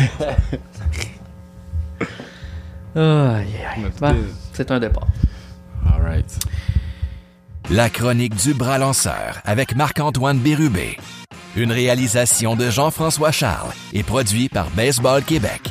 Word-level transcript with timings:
Bon, 2.94 4.16
c'est 4.52 4.70
un 4.70 4.80
départ. 4.80 5.06
All 5.86 6.02
right. 6.02 6.38
La 7.70 7.88
chronique 7.88 8.34
du 8.34 8.52
bras 8.54 8.78
lanceur 8.78 9.40
avec 9.44 9.76
Marc-Antoine 9.76 10.38
Bérubé. 10.38 10.96
Une 11.56 11.72
réalisation 11.72 12.56
de 12.56 12.68
Jean-François 12.70 13.32
Charles 13.32 13.72
et 13.92 14.02
produit 14.02 14.48
par 14.48 14.70
Baseball 14.70 15.22
Québec. 15.22 15.70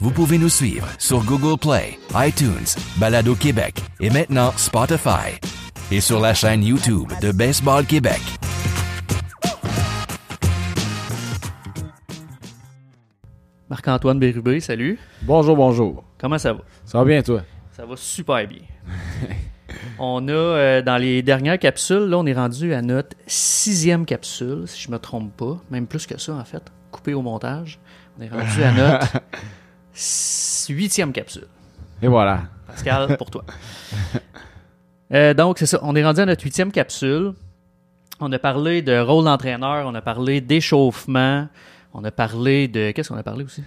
Vous 0.00 0.10
pouvez 0.10 0.38
nous 0.38 0.48
suivre 0.48 0.86
sur 0.98 1.24
Google 1.24 1.58
Play, 1.58 1.98
iTunes, 2.14 2.66
Balado 2.96 3.34
Québec 3.34 3.82
et 4.00 4.10
maintenant 4.10 4.52
Spotify. 4.56 5.38
Et 5.90 6.00
sur 6.00 6.20
la 6.20 6.34
chaîne 6.34 6.62
YouTube 6.62 7.10
de 7.20 7.32
Baseball 7.32 7.84
Québec. 7.84 8.20
Marc-Antoine 13.70 14.18
Bérubé, 14.18 14.60
salut. 14.60 14.98
Bonjour, 15.22 15.54
bonjour. 15.54 16.02
Comment 16.16 16.38
ça 16.38 16.54
va? 16.54 16.60
Ça 16.86 16.98
va 16.98 17.04
bien, 17.04 17.20
toi? 17.20 17.42
Ça 17.72 17.84
va 17.84 17.96
super 17.96 18.46
bien. 18.48 18.62
on 19.98 20.26
a, 20.26 20.32
euh, 20.32 20.82
dans 20.82 20.96
les 20.96 21.20
dernières 21.22 21.58
capsules, 21.58 22.08
là, 22.08 22.16
on 22.16 22.24
est 22.24 22.32
rendu 22.32 22.72
à 22.72 22.80
notre 22.80 23.14
sixième 23.26 24.06
capsule, 24.06 24.62
si 24.64 24.80
je 24.80 24.90
me 24.90 24.98
trompe 24.98 25.36
pas. 25.36 25.58
Même 25.70 25.86
plus 25.86 26.06
que 26.06 26.18
ça, 26.18 26.32
en 26.32 26.44
fait. 26.46 26.62
Coupé 26.90 27.12
au 27.12 27.20
montage. 27.20 27.78
On 28.18 28.22
est 28.22 28.28
rendu 28.28 28.62
à 28.62 28.72
notre 28.72 29.20
huitième 30.70 31.12
capsule. 31.12 31.48
Et 32.00 32.08
voilà. 32.08 32.44
Pascal, 32.66 33.18
pour 33.18 33.30
toi. 33.30 33.44
Euh, 35.10 35.32
donc, 35.32 35.58
c'est 35.58 35.64
ça. 35.64 35.78
On 35.80 35.96
est 35.96 36.04
rendu 36.04 36.20
à 36.20 36.26
notre 36.26 36.44
huitième 36.44 36.70
capsule. 36.70 37.32
On 38.20 38.30
a 38.30 38.38
parlé 38.38 38.82
de 38.82 38.98
rôle 38.98 39.24
d'entraîneur, 39.24 39.86
on 39.86 39.94
a 39.94 40.02
parlé 40.02 40.42
d'échauffement, 40.42 41.48
on 41.94 42.04
a 42.04 42.10
parlé 42.10 42.68
de. 42.68 42.90
Qu'est-ce 42.92 43.08
qu'on 43.08 43.16
a 43.18 43.22
parlé 43.22 43.44
aussi? 43.44 43.62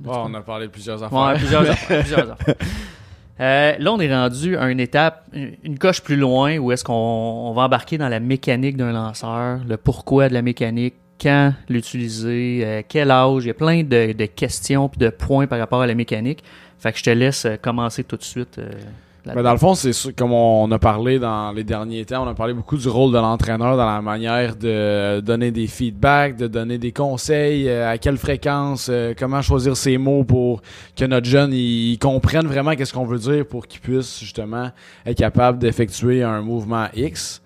Bon, 0.00 0.12
on 0.26 0.34
a 0.34 0.40
parlé 0.40 0.66
de 0.66 0.70
plusieurs 0.72 1.02
affaires. 1.02 1.18
Ouais, 1.18 1.34
plusieurs 1.36 1.68
affaires. 1.70 2.00
plusieurs 2.00 2.30
affaires. 2.32 2.54
Euh, 3.40 3.74
là, 3.78 3.92
on 3.92 3.98
est 4.00 4.14
rendu 4.14 4.56
à 4.56 4.68
une 4.70 4.80
étape, 4.80 5.24
une 5.32 5.78
coche 5.78 6.00
plus 6.02 6.16
loin 6.16 6.58
où 6.58 6.70
est-ce 6.70 6.84
qu'on 6.84 6.92
on 6.92 7.52
va 7.54 7.62
embarquer 7.62 7.98
dans 7.98 8.08
la 8.08 8.20
mécanique 8.20 8.76
d'un 8.76 8.92
lanceur, 8.92 9.60
le 9.66 9.76
pourquoi 9.76 10.28
de 10.28 10.34
la 10.34 10.42
mécanique, 10.42 10.94
quand 11.20 11.52
l'utiliser, 11.68 12.62
euh, 12.64 12.82
quel 12.86 13.10
âge. 13.10 13.44
Il 13.44 13.48
y 13.48 13.50
a 13.50 13.54
plein 13.54 13.82
de, 13.82 14.12
de 14.12 14.26
questions 14.26 14.88
puis 14.88 14.98
de 14.98 15.08
points 15.08 15.46
par 15.46 15.58
rapport 15.58 15.82
à 15.82 15.86
la 15.86 15.94
mécanique. 15.94 16.42
Fait 16.78 16.92
que 16.92 16.98
je 16.98 17.04
te 17.04 17.10
laisse 17.10 17.44
euh, 17.46 17.56
commencer 17.56 18.04
tout 18.04 18.16
de 18.16 18.22
suite. 18.24 18.58
euh. 18.58 18.70
Ben, 19.24 19.42
dans 19.42 19.52
le 19.52 19.58
fond, 19.58 19.74
c'est 19.74 19.92
comme 20.16 20.32
on 20.32 20.70
a 20.72 20.78
parlé 20.80 21.20
dans 21.20 21.52
les 21.52 21.62
derniers 21.62 22.04
temps, 22.04 22.24
on 22.24 22.28
a 22.28 22.34
parlé 22.34 22.54
beaucoup 22.54 22.76
du 22.76 22.88
rôle 22.88 23.12
de 23.12 23.18
l'entraîneur 23.18 23.76
dans 23.76 23.86
la 23.86 24.02
manière 24.02 24.56
de 24.56 25.20
donner 25.20 25.52
des 25.52 25.68
feedbacks, 25.68 26.36
de 26.36 26.48
donner 26.48 26.76
des 26.76 26.90
conseils, 26.90 27.68
euh, 27.68 27.88
à 27.88 27.98
quelle 27.98 28.16
fréquence, 28.16 28.88
euh, 28.90 29.14
comment 29.16 29.40
choisir 29.40 29.76
ses 29.76 29.96
mots 29.96 30.24
pour 30.24 30.60
que 30.96 31.04
notre 31.04 31.26
jeune 31.26 31.52
il, 31.52 31.92
il 31.92 31.98
comprenne 31.98 32.46
vraiment 32.46 32.74
qu'est-ce 32.74 32.92
qu'on 32.92 33.06
veut 33.06 33.18
dire 33.18 33.46
pour 33.46 33.68
qu'il 33.68 33.80
puisse 33.80 34.18
justement 34.18 34.70
être 35.06 35.18
capable 35.18 35.58
d'effectuer 35.58 36.24
un 36.24 36.40
mouvement 36.40 36.86
X. 36.94 37.42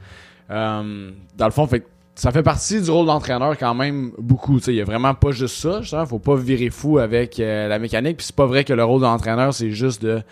Euh, 0.51 1.11
dans 1.37 1.47
le 1.47 1.53
fond, 1.53 1.67
fait 1.67 1.85
ça 2.17 2.33
fait 2.33 2.43
partie 2.43 2.81
du 2.81 2.91
rôle 2.91 3.07
d'entraîneur 3.07 3.59
quand 3.59 3.75
même 3.75 4.13
beaucoup. 4.19 4.59
Il 4.67 4.75
y 4.75 4.81
a 4.81 4.85
vraiment 4.85 5.15
pas 5.15 5.33
juste 5.33 5.57
ça. 5.57 5.83
Justement. 5.83 6.07
Faut 6.07 6.19
pas 6.19 6.35
virer 6.35 6.71
fou 6.71 6.99
avec 6.99 7.39
euh, 7.39 7.69
la 7.69 7.79
mécanique. 7.79 8.17
Puis 8.17 8.27
c'est 8.27 8.37
pas 8.37 8.47
vrai 8.47 8.65
que 8.65 8.73
le 8.73 8.83
rôle 8.83 9.03
d'entraîneur, 9.03 9.53
c'est 9.53 9.71
juste 9.71 10.03
de 10.03 10.23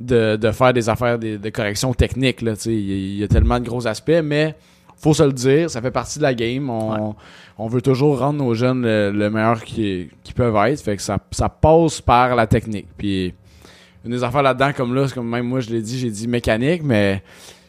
de, 0.00 0.36
de 0.36 0.50
faire 0.50 0.72
des 0.72 0.88
affaires 0.88 1.18
de, 1.18 1.36
de 1.36 1.50
correction 1.50 1.94
technique. 1.94 2.42
Là, 2.42 2.52
il, 2.66 2.72
y 2.72 2.92
a, 2.92 2.96
il 2.96 3.16
y 3.16 3.24
a 3.24 3.28
tellement 3.28 3.58
de 3.60 3.64
gros 3.64 3.86
aspects, 3.86 4.20
mais 4.22 4.54
faut 4.96 5.14
se 5.14 5.22
le 5.22 5.32
dire, 5.32 5.70
ça 5.70 5.82
fait 5.82 5.90
partie 5.90 6.18
de 6.18 6.22
la 6.24 6.34
game. 6.34 6.70
On, 6.70 7.14
on 7.58 7.68
veut 7.68 7.82
toujours 7.82 8.18
rendre 8.18 8.38
nos 8.38 8.54
jeunes 8.54 8.82
le, 8.82 9.10
le 9.10 9.30
meilleur 9.30 9.62
qu'ils 9.62 10.08
qu'ils 10.22 10.34
peuvent 10.34 10.56
être. 10.66 10.80
Fait 10.80 10.96
que 10.96 11.02
ça, 11.02 11.18
ça 11.30 11.48
passe 11.48 12.00
par 12.00 12.34
la 12.34 12.46
technique. 12.46 12.88
Puis 12.96 13.34
une 14.04 14.10
des 14.12 14.22
affaires 14.22 14.42
là-dedans, 14.42 14.72
comme 14.76 14.94
là, 14.94 15.08
c'est 15.08 15.14
comme 15.14 15.28
même 15.28 15.46
moi 15.46 15.60
je 15.60 15.70
l'ai 15.70 15.80
dit, 15.80 15.98
j'ai 15.98 16.10
dit 16.10 16.28
mécanique, 16.28 16.82
mais 16.82 17.22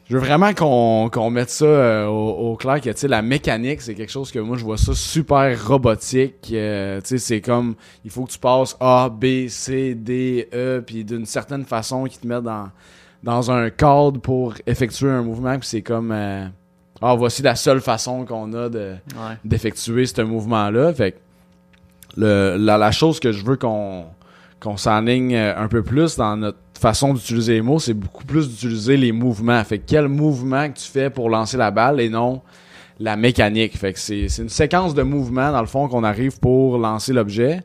je 0.08 0.16
veux 0.16 0.20
vraiment 0.24 0.54
qu'on 0.54 1.30
mette 1.32 1.50
ça 1.50 1.66
euh, 1.66 2.06
au, 2.08 2.52
au 2.52 2.56
clair 2.58 2.80
que 2.80 2.90
tu 2.92 2.98
sais 2.98 3.08
la 3.08 3.22
mécanique 3.22 3.82
c'est 3.82 3.96
quelque 3.96 4.12
chose 4.12 4.32
que 4.32 4.40
moi 4.40 4.56
je 4.58 4.64
vois 4.64 4.78
ça 4.78 4.94
super 4.94 5.68
robotique 5.68 6.36
euh, 6.52 7.02
tu 7.02 7.08
sais 7.08 7.18
c'est 7.18 7.42
comme 7.42 7.76
il 8.04 8.12
faut 8.12 8.26
que 8.26 8.32
tu 8.32 8.40
passes 8.40 8.78
A 8.80 9.10
B 9.10 9.48
C 9.48 9.96
D 9.96 10.48
E 10.54 10.82
puis 10.86 11.04
d'une 11.04 11.26
certaine 11.26 11.66
façon 11.66 12.04
qui 12.06 12.20
te 12.20 12.28
met 12.28 12.42
dans 12.42 12.70
dans 13.24 13.50
un 13.50 13.70
cadre 13.72 14.20
pour 14.22 14.54
effectuer 14.68 15.10
un 15.10 15.24
mouvement 15.24 15.58
puis 15.58 15.68
c'est 15.68 15.82
comme 15.82 16.12
euh, 16.12 16.46
ah 17.02 17.16
voici 17.16 17.42
la 17.42 17.56
seule 17.56 17.82
façon 17.82 18.26
qu'on 18.26 18.54
a 18.54 18.70
de 18.70 18.94
Ouais. 19.16 19.36
d'effectuer 19.44 20.06
ce 20.06 20.22
mouvement 20.22 20.70
là 20.70 20.94
fait 20.94 21.14
que 21.14 21.18
le 22.18 22.58
la, 22.58 22.78
la 22.78 22.92
chose 22.92 23.20
que 23.20 23.32
je 23.32 23.44
veux 23.44 23.56
qu'on 23.58 24.06
qu'on 24.60 24.78
s'enligne 24.78 25.36
un 25.36 25.68
peu 25.68 25.84
plus 25.84 26.16
dans 26.16 26.38
notre 26.38 26.58
façon 26.88 27.14
d'utiliser 27.14 27.54
les 27.54 27.62
mots, 27.62 27.80
c'est 27.80 27.94
beaucoup 27.94 28.26
plus 28.26 28.48
d'utiliser 28.50 28.98
les 28.98 29.12
mouvements. 29.12 29.64
Fait 29.64 29.80
que 29.80 29.84
quel 29.88 30.08
mouvement 30.08 30.70
que 30.70 30.78
tu 30.78 30.86
fais 30.86 31.10
pour 31.10 31.30
lancer 31.30 31.58
la 31.58 31.72
balle 31.72 32.00
et 32.00 32.10
non 32.10 32.42
la 33.00 33.16
mécanique. 33.16 33.78
Fait 33.78 33.94
que 33.94 34.00
c'est 34.00 34.28
une 34.38 34.50
séquence 34.50 34.94
de 34.94 35.04
mouvements, 35.04 35.52
dans 35.52 35.62
le 35.62 35.68
fond, 35.68 35.88
qu'on 35.88 36.04
arrive 36.04 36.40
pour 36.40 36.78
lancer 36.78 37.14
l'objet. 37.14 37.62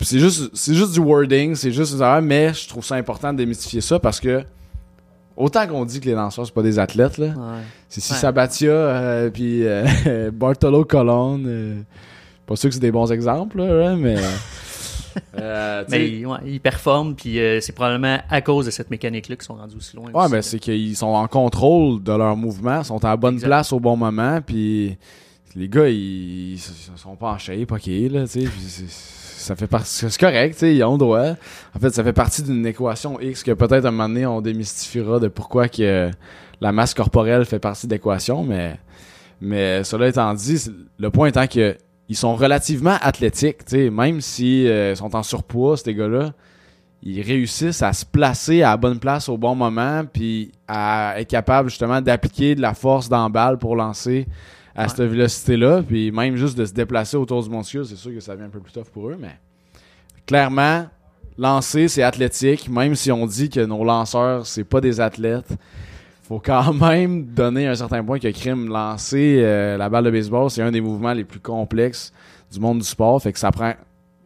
C'est 0.00 0.18
juste, 0.18 0.50
c'est 0.54 0.74
juste 0.74 0.92
du 0.92 1.00
wording, 1.00 1.54
c'est 1.54 1.70
juste 1.72 1.94
des 1.94 2.02
affaires, 2.02 2.22
mais 2.22 2.52
je 2.52 2.68
trouve 2.68 2.84
ça 2.84 2.96
important 2.96 3.32
de 3.32 3.38
démystifier 3.38 3.80
ça 3.80 3.98
parce 3.98 4.18
que 4.18 4.42
autant 5.36 5.66
qu'on 5.68 5.84
dit 5.84 6.00
que 6.00 6.06
les 6.06 6.14
lanceurs, 6.14 6.44
c'est 6.46 6.54
pas 6.54 6.62
des 6.62 6.78
athlètes, 6.78 7.16
là. 7.18 7.26
Ouais. 7.26 7.62
C'est 7.88 8.00
si 8.00 8.12
Ouais. 8.12 8.18
Sabatia 8.18 8.70
euh, 8.70 9.30
puis 9.30 9.62
euh, 9.64 10.30
Bartolo 10.34 10.84
Colon. 10.84 11.40
euh, 11.46 11.80
pas 12.46 12.56
sûr 12.56 12.70
que 12.70 12.74
c'est 12.74 12.80
des 12.80 12.90
bons 12.90 13.10
exemples, 13.12 13.58
là, 13.58 13.90
hein, 13.90 13.96
mais. 13.96 14.16
euh, 15.38 15.84
Mais 15.88 16.08
ils, 16.08 16.26
ouais, 16.26 16.38
ils 16.46 16.60
performent, 16.60 17.14
puis 17.14 17.38
euh, 17.38 17.60
c'est 17.60 17.72
probablement 17.72 18.18
à 18.28 18.40
cause 18.40 18.66
de 18.66 18.70
cette 18.70 18.90
mécanique-là 18.90 19.36
qu'ils 19.36 19.44
sont 19.44 19.54
rendus 19.54 19.76
aussi 19.76 19.96
loin. 19.96 20.10
Ouais, 20.12 20.24
aussi, 20.24 20.32
mais 20.32 20.42
c'est 20.42 20.58
qu'ils 20.58 20.96
sont 20.96 21.06
en 21.06 21.26
contrôle 21.28 22.02
de 22.02 22.12
leur 22.12 22.36
mouvement, 22.36 22.82
sont 22.84 23.04
à 23.04 23.08
la 23.08 23.16
bonne 23.16 23.34
Exact. 23.34 23.46
place 23.48 23.72
au 23.72 23.80
bon 23.80 23.96
moment, 23.96 24.40
puis 24.44 24.96
les 25.54 25.68
gars, 25.68 25.88
ils, 25.88 26.54
ils 26.54 26.58
sont 26.96 27.16
pas 27.16 27.32
en 27.32 27.38
shape, 27.38 27.72
ok, 27.72 27.86
là, 27.86 28.26
tu 28.26 28.46
sais, 28.46 28.48
ça 28.88 29.56
fait 29.56 29.66
partie, 29.66 29.90
c'est 29.90 30.20
correct, 30.20 30.54
tu 30.54 30.60
sais, 30.60 30.74
ils 30.74 30.84
ont 30.84 30.92
le 30.92 30.98
droit. 30.98 31.30
En 31.74 31.78
fait, 31.80 31.90
ça 31.90 32.04
fait 32.04 32.12
partie 32.12 32.42
d'une 32.42 32.66
équation 32.66 33.18
X 33.20 33.42
que 33.42 33.52
peut-être 33.52 33.86
un 33.86 33.90
moment 33.90 34.08
donné, 34.08 34.26
on 34.26 34.40
démystifiera 34.40 35.20
de 35.20 35.28
pourquoi 35.28 35.68
que 35.68 36.10
la 36.60 36.72
masse 36.72 36.94
corporelle 36.94 37.44
fait 37.44 37.58
partie 37.58 37.86
de 37.86 37.92
l'équation, 37.92 38.42
mais, 38.42 38.78
mais 39.40 39.84
cela 39.84 40.08
étant 40.08 40.34
dit, 40.34 40.70
le 40.98 41.10
point 41.10 41.28
étant 41.28 41.46
que 41.46 41.76
ils 42.08 42.16
sont 42.16 42.34
relativement 42.34 42.96
athlétiques, 43.00 43.64
tu 43.64 43.76
sais, 43.76 43.90
même 43.90 44.20
si 44.20 44.66
euh, 44.66 44.94
sont 44.94 45.14
en 45.14 45.22
surpoids, 45.22 45.76
ces 45.76 45.94
gars-là, 45.94 46.32
ils 47.02 47.22
réussissent 47.22 47.82
à 47.82 47.92
se 47.92 48.04
placer 48.04 48.62
à 48.62 48.70
la 48.70 48.76
bonne 48.76 48.98
place 48.98 49.28
au 49.28 49.36
bon 49.36 49.54
moment, 49.54 50.02
puis 50.12 50.50
à 50.66 51.14
être 51.20 51.28
capable 51.28 51.68
justement 51.70 52.00
d'appliquer 52.00 52.54
de 52.54 52.60
la 52.60 52.74
force 52.74 53.08
dans 53.08 53.22
la 53.24 53.28
balle 53.28 53.58
pour 53.58 53.76
lancer 53.76 54.26
à 54.74 54.82
Ouais. 54.82 54.88
cette 54.88 55.00
vélocité-là, 55.02 55.82
puis 55.82 56.10
même 56.12 56.36
juste 56.36 56.56
de 56.56 56.64
se 56.64 56.72
déplacer 56.72 57.16
autour 57.16 57.42
du 57.42 57.50
montier, 57.50 57.80
c'est 57.84 57.96
sûr 57.96 58.12
que 58.14 58.20
ça 58.20 58.34
devient 58.34 58.46
un 58.46 58.50
peu 58.50 58.60
plus 58.60 58.72
tough 58.72 58.84
pour 58.92 59.08
eux, 59.10 59.16
mais 59.20 59.36
clairement, 60.26 60.86
lancer, 61.36 61.88
c'est 61.88 62.02
athlétique, 62.02 62.68
même 62.68 62.94
si 62.94 63.10
on 63.12 63.26
dit 63.26 63.48
que 63.50 63.60
nos 63.60 63.84
lanceurs, 63.84 64.46
c'est 64.46 64.64
pas 64.64 64.80
des 64.80 65.00
athlètes. 65.00 65.52
Faut 66.28 66.40
quand 66.44 66.72
même 66.74 67.24
donner 67.24 67.66
un 67.66 67.74
certain 67.74 68.04
point 68.04 68.18
que 68.18 68.28
crime 68.28 68.68
lancer 68.68 69.40
euh, 69.42 69.78
la 69.78 69.88
balle 69.88 70.04
de 70.04 70.10
baseball, 70.10 70.50
c'est 70.50 70.60
un 70.60 70.70
des 70.70 70.82
mouvements 70.82 71.14
les 71.14 71.24
plus 71.24 71.40
complexes 71.40 72.12
du 72.52 72.60
monde 72.60 72.80
du 72.80 72.84
sport, 72.84 73.22
fait 73.22 73.32
que 73.32 73.38
ça 73.38 73.50
prend 73.50 73.72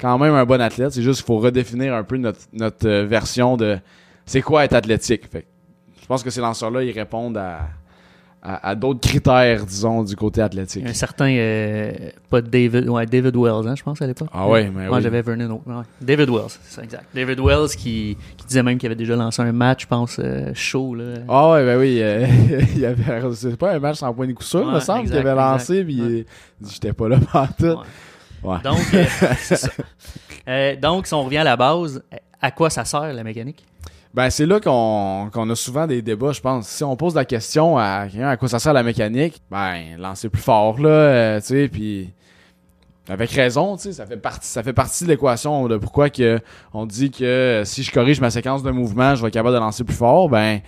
quand 0.00 0.18
même 0.18 0.34
un 0.34 0.44
bon 0.44 0.60
athlète. 0.60 0.91
C'est 0.92 1.02
juste 1.02 1.20
qu'il 1.20 1.26
faut 1.26 1.38
redéfinir 1.38 1.94
un 1.94 2.02
peu 2.02 2.16
notre, 2.16 2.41
notre 2.52 2.88
euh, 2.88 3.06
version 3.06 3.56
de 3.56 3.78
c'est 4.26 4.42
quoi 4.42 4.64
être 4.64 4.72
athlétique. 4.72 5.30
Fait 5.30 5.42
que 5.42 5.46
je 6.00 6.06
pense 6.06 6.24
que 6.24 6.30
ces 6.30 6.41
lanceurs-là, 6.41 6.82
ils 6.82 6.91
répondent 6.91 7.36
à, 7.36 7.68
à, 8.42 8.70
à 8.70 8.75
d'autres 8.75 9.00
critères, 9.00 9.64
disons, 9.64 10.03
du 10.03 10.16
côté 10.16 10.42
athlétique. 10.42 10.84
Un 10.84 10.92
certain, 10.94 11.28
euh, 11.30 11.92
pas 12.28 12.41
David, 12.42 12.88
ouais, 12.88 13.06
David 13.06 13.36
Wells, 13.36 13.69
hein, 13.69 13.75
je 13.76 13.82
pense, 13.84 14.03
à 14.03 14.06
l'époque. 14.06 14.28
Ah 14.32 14.48
ouais, 14.48 14.64
mais 14.75 14.88
Moi, 14.88 14.97
oui. 14.97 15.03
j'avais 15.03 15.22
Vernon. 15.22 15.60
Ouais. 15.64 15.75
David 16.00 16.28
Wells, 16.28 16.48
c'est 16.62 16.74
ça, 16.77 16.83
exact. 16.83 17.04
David 17.15 17.39
Wells 17.39 17.68
qui, 17.77 18.16
qui 18.36 18.47
disait 18.47 18.62
même 18.65 18.78
qu'il 18.78 18.86
avait 18.89 18.97
déjà 18.97 19.15
lancé 19.15 19.41
un 19.42 19.53
match, 19.53 19.83
je 19.83 19.86
pense, 19.86 20.18
euh, 20.18 20.50
chaud, 20.54 20.94
là. 20.97 21.15
Ah 21.28 21.53
ouais, 21.53 21.65
ben 21.65 21.78
oui, 21.78 21.98
euh, 22.03 22.27
il 22.74 22.80
y 22.80 22.86
avait, 22.86 23.04
c'est 23.34 23.56
pas 23.56 23.74
un 23.74 23.78
match 23.78 23.98
sans 23.98 24.12
point 24.12 24.27
de 24.27 24.33
coup 24.33 24.42
sûr, 24.42 24.66
Ouais, 24.66 24.72
me 24.74 24.80
semble, 24.80 25.04
qu'il 25.09 25.16
avait 25.16 25.34
lancé, 25.34 25.84
puis 25.84 26.00
Ouais. 26.03 26.27
j'étais 26.68 26.92
pas 26.92 27.09
là 27.09 27.18
pendant 27.33 27.47
tout. 27.56 27.80
Ouais. 28.42 28.50
Ouais. 28.54 28.59
Donc, 28.65 28.78
c'est 29.39 29.56
ça. 29.56 29.68
Euh, 30.48 30.74
donc, 30.74 31.06
si 31.06 31.15
on 31.15 31.22
revient 31.22 31.36
à 31.39 31.44
la 31.44 31.56
base, 31.56 32.03
à 32.41 32.50
quoi 32.50 32.68
ça 32.68 32.84
sert, 32.84 33.12
la 33.12 33.22
mécanique? 33.22 33.65
Ben, 34.14 34.28
c'est 34.28 34.44
là 34.44 34.60
qu'on 34.60 35.30
qu'on 35.32 35.48
a 35.48 35.54
souvent 35.54 35.86
des 35.86 36.03
débats, 36.03 36.32
je 36.32 36.41
pense. 36.41 36.68
Si 36.68 36.84
on 36.84 36.97
pose 36.97 37.14
la 37.14 37.24
question 37.24 37.78
à 37.78 38.06
à 38.22 38.36
quoi 38.36 38.48
ça 38.48 38.59
sert 38.59 38.74
la 38.74 38.82
mécanique, 38.82 39.41
ben, 39.50 39.97
lancer 39.98 40.28
plus 40.28 40.42
fort, 40.42 40.78
là, 40.80 40.88
euh, 40.91 41.41
tu 41.41 41.47
sais, 41.47 41.68
puis 41.68 42.10
avec 43.09 43.30
raison, 43.30 43.76
tu 43.76 43.84
sais, 43.84 43.92
ça 43.92 44.06
fait 44.06 44.18
partie, 44.18 44.48
ça 44.48 44.62
fait 44.62 44.74
partie 44.74 45.04
de 45.04 45.09
l'équation 45.09 45.66
de 45.66 45.78
pourquoi 45.78 46.10
que 46.10 46.41
on 46.74 46.84
dit 46.86 47.10
que 47.10 47.24
euh, 47.24 47.64
si 47.64 47.82
je 47.82 47.91
corrige 47.91 48.20
ma 48.20 48.30
séquence 48.30 48.62
de 48.62 48.70
mouvement, 48.70 49.14
je 49.14 49.22
vais 49.22 49.28
être 49.28 49.34
capable 49.34 49.54
de 49.54 49.60
lancer 49.60 49.82
plus 49.82 49.97
fort, 49.97 50.28
ben, 50.28 50.60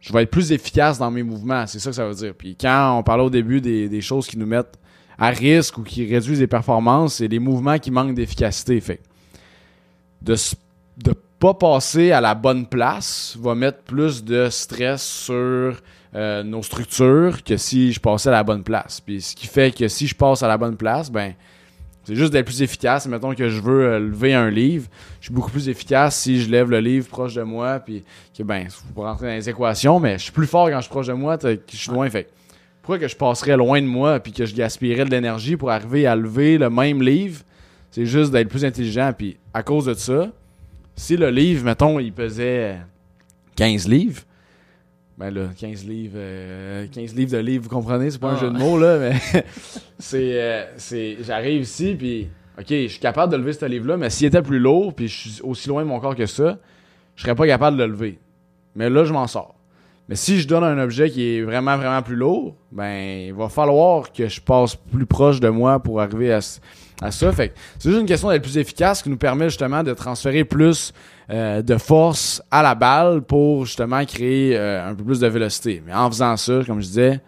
je 0.00 0.12
vais 0.12 0.22
être 0.22 0.30
plus 0.30 0.52
efficace 0.52 0.98
dans 0.98 1.10
mes 1.10 1.24
mouvements. 1.24 1.66
C'est 1.66 1.80
ça 1.80 1.90
que 1.90 1.96
ça 1.96 2.06
veut 2.06 2.14
dire. 2.14 2.34
Puis 2.34 2.56
quand 2.56 2.96
on 2.98 3.02
parlait 3.02 3.24
au 3.24 3.30
début 3.30 3.60
des, 3.60 3.88
des 3.88 4.00
choses 4.00 4.28
qui 4.28 4.38
nous 4.38 4.46
mettent 4.46 4.78
à 5.18 5.30
risque 5.30 5.78
ou 5.78 5.82
qui 5.82 6.06
réduisent 6.06 6.40
les 6.40 6.46
performances, 6.46 7.14
c'est 7.14 7.28
les 7.28 7.40
mouvements 7.40 7.78
qui 7.78 7.90
manquent 7.90 8.14
d'efficacité. 8.14 8.80
Fait 8.80 9.00
de 10.22 10.36
de 11.04 11.14
pas 11.38 11.54
passer 11.54 12.10
à 12.12 12.20
la 12.20 12.34
bonne 12.34 12.66
place 12.66 13.36
va 13.40 13.54
mettre 13.54 13.78
plus 13.82 14.24
de 14.24 14.48
stress 14.50 15.02
sur 15.02 15.76
euh, 16.14 16.42
nos 16.42 16.62
structures 16.62 17.44
que 17.44 17.56
si 17.56 17.92
je 17.92 18.00
passais 18.00 18.28
à 18.28 18.32
la 18.32 18.42
bonne 18.42 18.64
place. 18.64 19.00
Puis 19.00 19.22
ce 19.22 19.36
qui 19.36 19.46
fait 19.46 19.76
que 19.76 19.86
si 19.88 20.06
je 20.06 20.14
passe 20.14 20.42
à 20.42 20.48
la 20.48 20.58
bonne 20.58 20.76
place, 20.76 21.10
ben 21.10 21.34
c'est 22.04 22.16
juste 22.16 22.32
d'être 22.32 22.46
plus 22.46 22.62
efficace. 22.62 23.06
Mettons 23.06 23.34
que 23.34 23.50
je 23.50 23.60
veux 23.60 23.84
euh, 23.84 23.98
lever 23.98 24.34
un 24.34 24.50
livre, 24.50 24.88
je 25.20 25.26
suis 25.26 25.34
beaucoup 25.34 25.50
plus 25.50 25.68
efficace 25.68 26.16
si 26.16 26.40
je 26.40 26.50
lève 26.50 26.70
le 26.70 26.80
livre 26.80 27.06
proche 27.06 27.34
de 27.34 27.42
moi, 27.42 27.78
puis 27.80 28.02
que 28.36 28.42
ben, 28.42 28.66
faut 28.70 29.02
pas 29.02 29.10
rentrer 29.10 29.26
dans 29.26 29.34
les 29.34 29.48
équations, 29.48 30.00
mais 30.00 30.14
je 30.18 30.24
suis 30.24 30.32
plus 30.32 30.46
fort 30.46 30.70
quand 30.70 30.78
je 30.78 30.82
suis 30.82 30.90
proche 30.90 31.08
de 31.08 31.12
moi 31.12 31.36
que 31.36 31.58
je 31.70 31.76
suis 31.76 31.90
loin. 31.90 32.08
Fait 32.08 32.28
pourquoi 32.80 32.98
que 32.98 33.08
je 33.08 33.16
passerais 33.16 33.58
loin 33.58 33.82
de 33.82 33.86
moi 33.86 34.18
puis 34.18 34.32
que 34.32 34.46
je 34.46 34.54
gaspillerais 34.54 35.04
de 35.04 35.10
l'énergie 35.10 35.56
pour 35.56 35.70
arriver 35.70 36.06
à 36.06 36.16
lever 36.16 36.56
le 36.56 36.70
même 36.70 37.02
livre? 37.02 37.42
C'est 37.90 38.06
juste 38.06 38.32
d'être 38.32 38.48
plus 38.48 38.64
intelligent. 38.64 39.12
Puis 39.16 39.36
à 39.52 39.62
cause 39.62 39.84
de 39.84 39.92
ça, 39.92 40.28
si 40.98 41.16
le 41.16 41.30
livre, 41.30 41.64
mettons, 41.64 41.98
il 42.00 42.12
pesait 42.12 42.76
15 43.56 43.88
livres, 43.88 44.22
ben 45.16 45.30
là, 45.30 45.48
15 45.58 45.84
livres, 45.84 46.14
euh, 46.16 46.86
15 46.92 47.14
livres 47.14 47.32
de 47.32 47.38
livres, 47.38 47.64
vous 47.64 47.70
comprenez, 47.70 48.10
c'est 48.10 48.18
pas 48.20 48.30
un 48.30 48.34
Ah. 48.36 48.40
jeu 48.40 48.50
de 48.50 48.58
mots, 48.58 48.78
là, 48.78 48.98
mais 48.98 49.12
c'est, 49.98 50.40
euh, 50.42 50.64
c'est, 50.76 51.16
j'arrive 51.22 51.62
ici, 51.62 51.94
puis, 51.98 52.28
ok, 52.58 52.66
je 52.68 52.86
suis 52.88 53.00
capable 53.00 53.32
de 53.32 53.36
lever 53.38 53.52
ce 53.52 53.64
livre-là, 53.66 53.96
mais 53.96 54.10
s'il 54.10 54.26
était 54.26 54.42
plus 54.42 54.58
lourd, 54.58 54.94
puis 54.94 55.08
je 55.08 55.16
suis 55.30 55.42
aussi 55.42 55.68
loin 55.68 55.82
de 55.82 55.88
mon 55.88 55.98
corps 56.00 56.14
que 56.14 56.26
ça, 56.26 56.58
je 57.16 57.22
serais 57.22 57.34
pas 57.34 57.46
capable 57.46 57.76
de 57.76 57.84
le 57.84 57.90
lever. 57.92 58.18
Mais 58.76 58.88
là, 58.90 59.04
je 59.04 59.12
m'en 59.12 59.26
sors. 59.26 59.56
Mais 60.08 60.16
si 60.16 60.40
je 60.40 60.48
donne 60.48 60.64
un 60.64 60.78
objet 60.78 61.10
qui 61.10 61.36
est 61.36 61.42
vraiment, 61.42 61.76
vraiment 61.76 62.00
plus 62.00 62.16
lourd, 62.16 62.56
ben, 62.72 63.26
il 63.26 63.34
va 63.34 63.50
falloir 63.50 64.10
que 64.10 64.26
je 64.26 64.40
passe 64.40 64.74
plus 64.74 65.04
proche 65.04 65.38
de 65.38 65.50
moi 65.50 65.80
pour 65.80 66.00
arriver 66.00 66.32
à, 66.32 66.40
ça. 66.40 67.32
Fait 67.32 67.52
c'est 67.78 67.90
juste 67.90 68.00
une 68.00 68.06
question 68.06 68.30
d'être 68.30 68.42
plus 68.42 68.56
efficace 68.56 69.02
qui 69.02 69.10
nous 69.10 69.18
permet 69.18 69.50
justement 69.50 69.82
de 69.82 69.92
transférer 69.92 70.44
plus 70.44 70.94
euh, 71.28 71.60
de 71.60 71.76
force 71.76 72.42
à 72.50 72.62
la 72.62 72.74
balle 72.74 73.20
pour 73.20 73.66
justement 73.66 74.02
créer 74.06 74.56
euh, 74.56 74.88
un 74.88 74.94
peu 74.94 75.04
plus 75.04 75.20
de 75.20 75.26
vélocité. 75.26 75.82
Mais 75.86 75.92
en 75.92 76.10
faisant 76.10 76.36
ça, 76.38 76.60
comme 76.66 76.80
je 76.80 76.86
disais, 76.86 77.20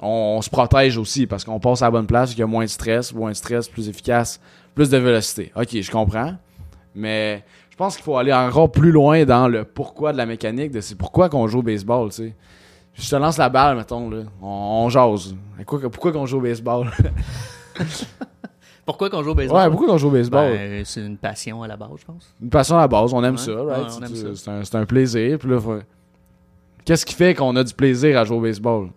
on, 0.00 0.40
se 0.40 0.50
protège 0.50 0.96
aussi 0.96 1.26
parce 1.26 1.44
qu'on 1.44 1.58
passe 1.58 1.82
à 1.82 1.86
la 1.86 1.90
bonne 1.90 2.06
place, 2.06 2.32
il 2.32 2.38
y 2.38 2.42
a 2.42 2.46
moins 2.46 2.64
de 2.64 2.70
stress, 2.70 3.12
moins 3.12 3.30
de 3.30 3.36
stress, 3.36 3.68
plus 3.68 3.88
efficace, 3.88 4.40
plus 4.74 4.88
de 4.88 4.98
vélocité. 4.98 5.50
Ok, 5.56 5.80
je 5.80 5.90
comprends. 5.90 6.34
Mais 6.94 7.42
je 7.74 7.76
pense 7.76 7.96
qu'il 7.96 8.04
faut 8.04 8.16
aller 8.16 8.32
encore 8.32 8.70
plus 8.70 8.92
loin 8.92 9.24
dans 9.24 9.48
le 9.48 9.64
pourquoi 9.64 10.12
de 10.12 10.16
la 10.16 10.26
mécanique, 10.26 10.70
de 10.70 10.80
c'est 10.80 10.94
pourquoi 10.94 11.28
qu'on 11.28 11.48
joue 11.48 11.58
au 11.58 11.62
baseball, 11.62 12.08
tu 12.10 12.14
sais. 12.14 12.34
Je 12.94 13.10
te 13.10 13.16
lance 13.16 13.36
la 13.36 13.48
balle, 13.48 13.76
mettons, 13.76 14.08
là. 14.08 14.18
On, 14.40 14.84
on 14.84 14.88
jase. 14.90 15.34
Pourquoi, 15.66 15.90
pourquoi 15.90 16.12
qu'on 16.12 16.24
joue 16.24 16.38
au 16.38 16.42
baseball? 16.42 16.88
Pourquoi 18.86 19.10
qu'on 19.10 19.24
joue 19.24 19.30
au 19.30 19.34
baseball? 19.34 19.56
ouais, 19.62 19.70
pourquoi 19.70 19.88
qu'on 19.88 19.98
joue 19.98 20.06
au 20.06 20.12
baseball? 20.12 20.52
Ben, 20.52 20.84
c'est 20.84 21.00
une 21.04 21.16
passion 21.16 21.64
à 21.64 21.66
la 21.66 21.76
base, 21.76 21.88
je 21.98 22.04
pense. 22.04 22.32
Une 22.40 22.50
passion 22.50 22.76
à 22.76 22.82
la 22.82 22.88
base, 22.88 23.12
on 23.12 23.24
aime 23.24 23.34
Ouais. 23.34 23.40
ça, 23.40 23.52
right? 23.54 23.66
Ouais, 23.66 23.92
on 23.98 24.02
aime 24.04 24.14
C'est- 24.14 24.34
ça. 24.36 24.60
C'est 24.62 24.76
un, 24.76 24.86
plaisir. 24.86 25.36
Puis 25.38 25.48
là, 25.50 25.58
faut- 25.58 25.78
Qu'est-ce 26.84 27.04
qui 27.04 27.14
fait 27.14 27.34
qu'on 27.34 27.56
a 27.56 27.64
du 27.64 27.74
plaisir 27.74 28.16
à 28.18 28.24
jouer 28.24 28.36
au 28.36 28.40
baseball? 28.42 28.90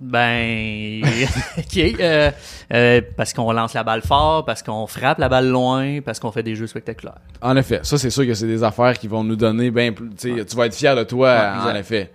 Ben, 0.00 1.02
ok. 1.58 1.76
euh, 2.00 2.30
euh, 2.72 3.00
parce 3.16 3.34
qu'on 3.34 3.52
lance 3.52 3.74
la 3.74 3.84
balle 3.84 4.00
fort, 4.00 4.44
parce 4.46 4.62
qu'on 4.62 4.86
frappe 4.86 5.18
la 5.18 5.28
balle 5.28 5.48
loin, 5.48 6.00
parce 6.00 6.18
qu'on 6.18 6.32
fait 6.32 6.42
des 6.42 6.54
jeux 6.54 6.66
spectaculaires. 6.66 7.18
En 7.42 7.54
effet, 7.56 7.80
ça 7.82 7.98
c'est 7.98 8.08
sûr 8.10 8.26
que 8.26 8.32
c'est 8.32 8.46
des 8.46 8.62
affaires 8.64 8.98
qui 8.98 9.08
vont 9.08 9.22
nous 9.22 9.36
donner 9.36 9.70
bien 9.70 9.92
plus. 9.92 10.08
tu 10.18 10.56
vas 10.56 10.66
être 10.66 10.74
fier 10.74 10.96
de 10.96 11.04
toi, 11.04 11.28
Ouais, 11.64 11.70
en 11.72 11.74
effet. 11.76 12.10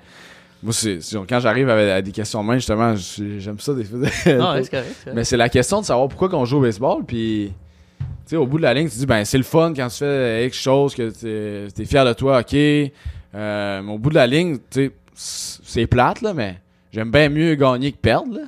Moi, 0.63 0.73
c'est, 0.73 0.97
quand 1.29 1.39
j'arrive 1.39 1.69
à, 1.69 1.95
à 1.95 2.01
des 2.01 2.11
questions 2.11 2.41
de 2.41 2.47
main, 2.47 2.55
justement, 2.55 2.95
j'aime 2.95 3.59
ça 3.59 3.73
des 3.75 3.83
fois. 3.83 3.99
Ouais, 4.25 4.63
c'est 4.63 4.71
correct. 4.71 5.09
Mais 5.13 5.23
c'est 5.23 5.37
la 5.37 5.49
question 5.49 5.81
de 5.81 5.85
savoir 5.85 6.07
pourquoi 6.07 6.27
qu'on 6.27 6.45
joue 6.45 6.57
au 6.57 6.61
baseball, 6.61 7.03
puis 7.05 7.53
tu 7.99 8.05
sais, 8.31 8.35
au 8.35 8.47
bout 8.47 8.57
de 8.57 8.63
la 8.63 8.73
ligne, 8.73 8.89
tu 8.89 8.97
dis, 8.97 9.05
ben 9.05 9.23
c'est 9.25 9.37
le 9.37 9.43
fun 9.43 9.73
quand 9.75 9.87
tu 9.89 9.97
fais 9.97 10.39
quelque 10.43 10.55
chose, 10.55 10.95
que 10.95 11.09
t'es, 11.11 11.71
t'es 11.71 11.85
fier 11.85 12.03
de 12.03 12.13
toi, 12.13 12.39
ok. 12.39 12.55
Euh, 12.55 13.81
mais 13.83 13.91
au 13.91 13.99
bout 13.99 14.09
de 14.09 14.15
la 14.15 14.25
ligne, 14.25 14.57
tu 14.71 14.85
sais, 14.87 14.91
c'est 15.13 15.85
plate, 15.85 16.21
là, 16.23 16.33
mais 16.33 16.55
j'aime 16.95 17.11
bien 17.11 17.27
mieux 17.27 17.55
gagner 17.55 17.91
que 17.91 17.97
perdre, 17.97 18.33
là. 18.35 18.41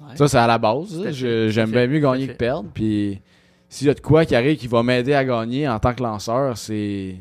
Ouais. 0.00 0.16
Ça, 0.16 0.26
c'est 0.26 0.36
à 0.36 0.48
la 0.48 0.58
base. 0.58 1.08
J'aime 1.12 1.70
bien 1.70 1.86
mieux 1.86 2.00
gagner 2.00 2.26
que 2.26 2.32
perdre, 2.32 2.68
puis 2.74 3.20
s'il 3.68 3.86
y 3.86 3.90
a 3.90 3.94
de 3.94 4.00
quoi 4.00 4.24
qui 4.24 4.34
arrive 4.34 4.58
qui 4.58 4.66
va 4.66 4.82
m'aider 4.82 5.14
à 5.14 5.24
gagner 5.24 5.68
en 5.68 5.78
tant 5.78 5.94
que 5.94 6.02
lanceur, 6.02 6.58
c'est 6.58 7.16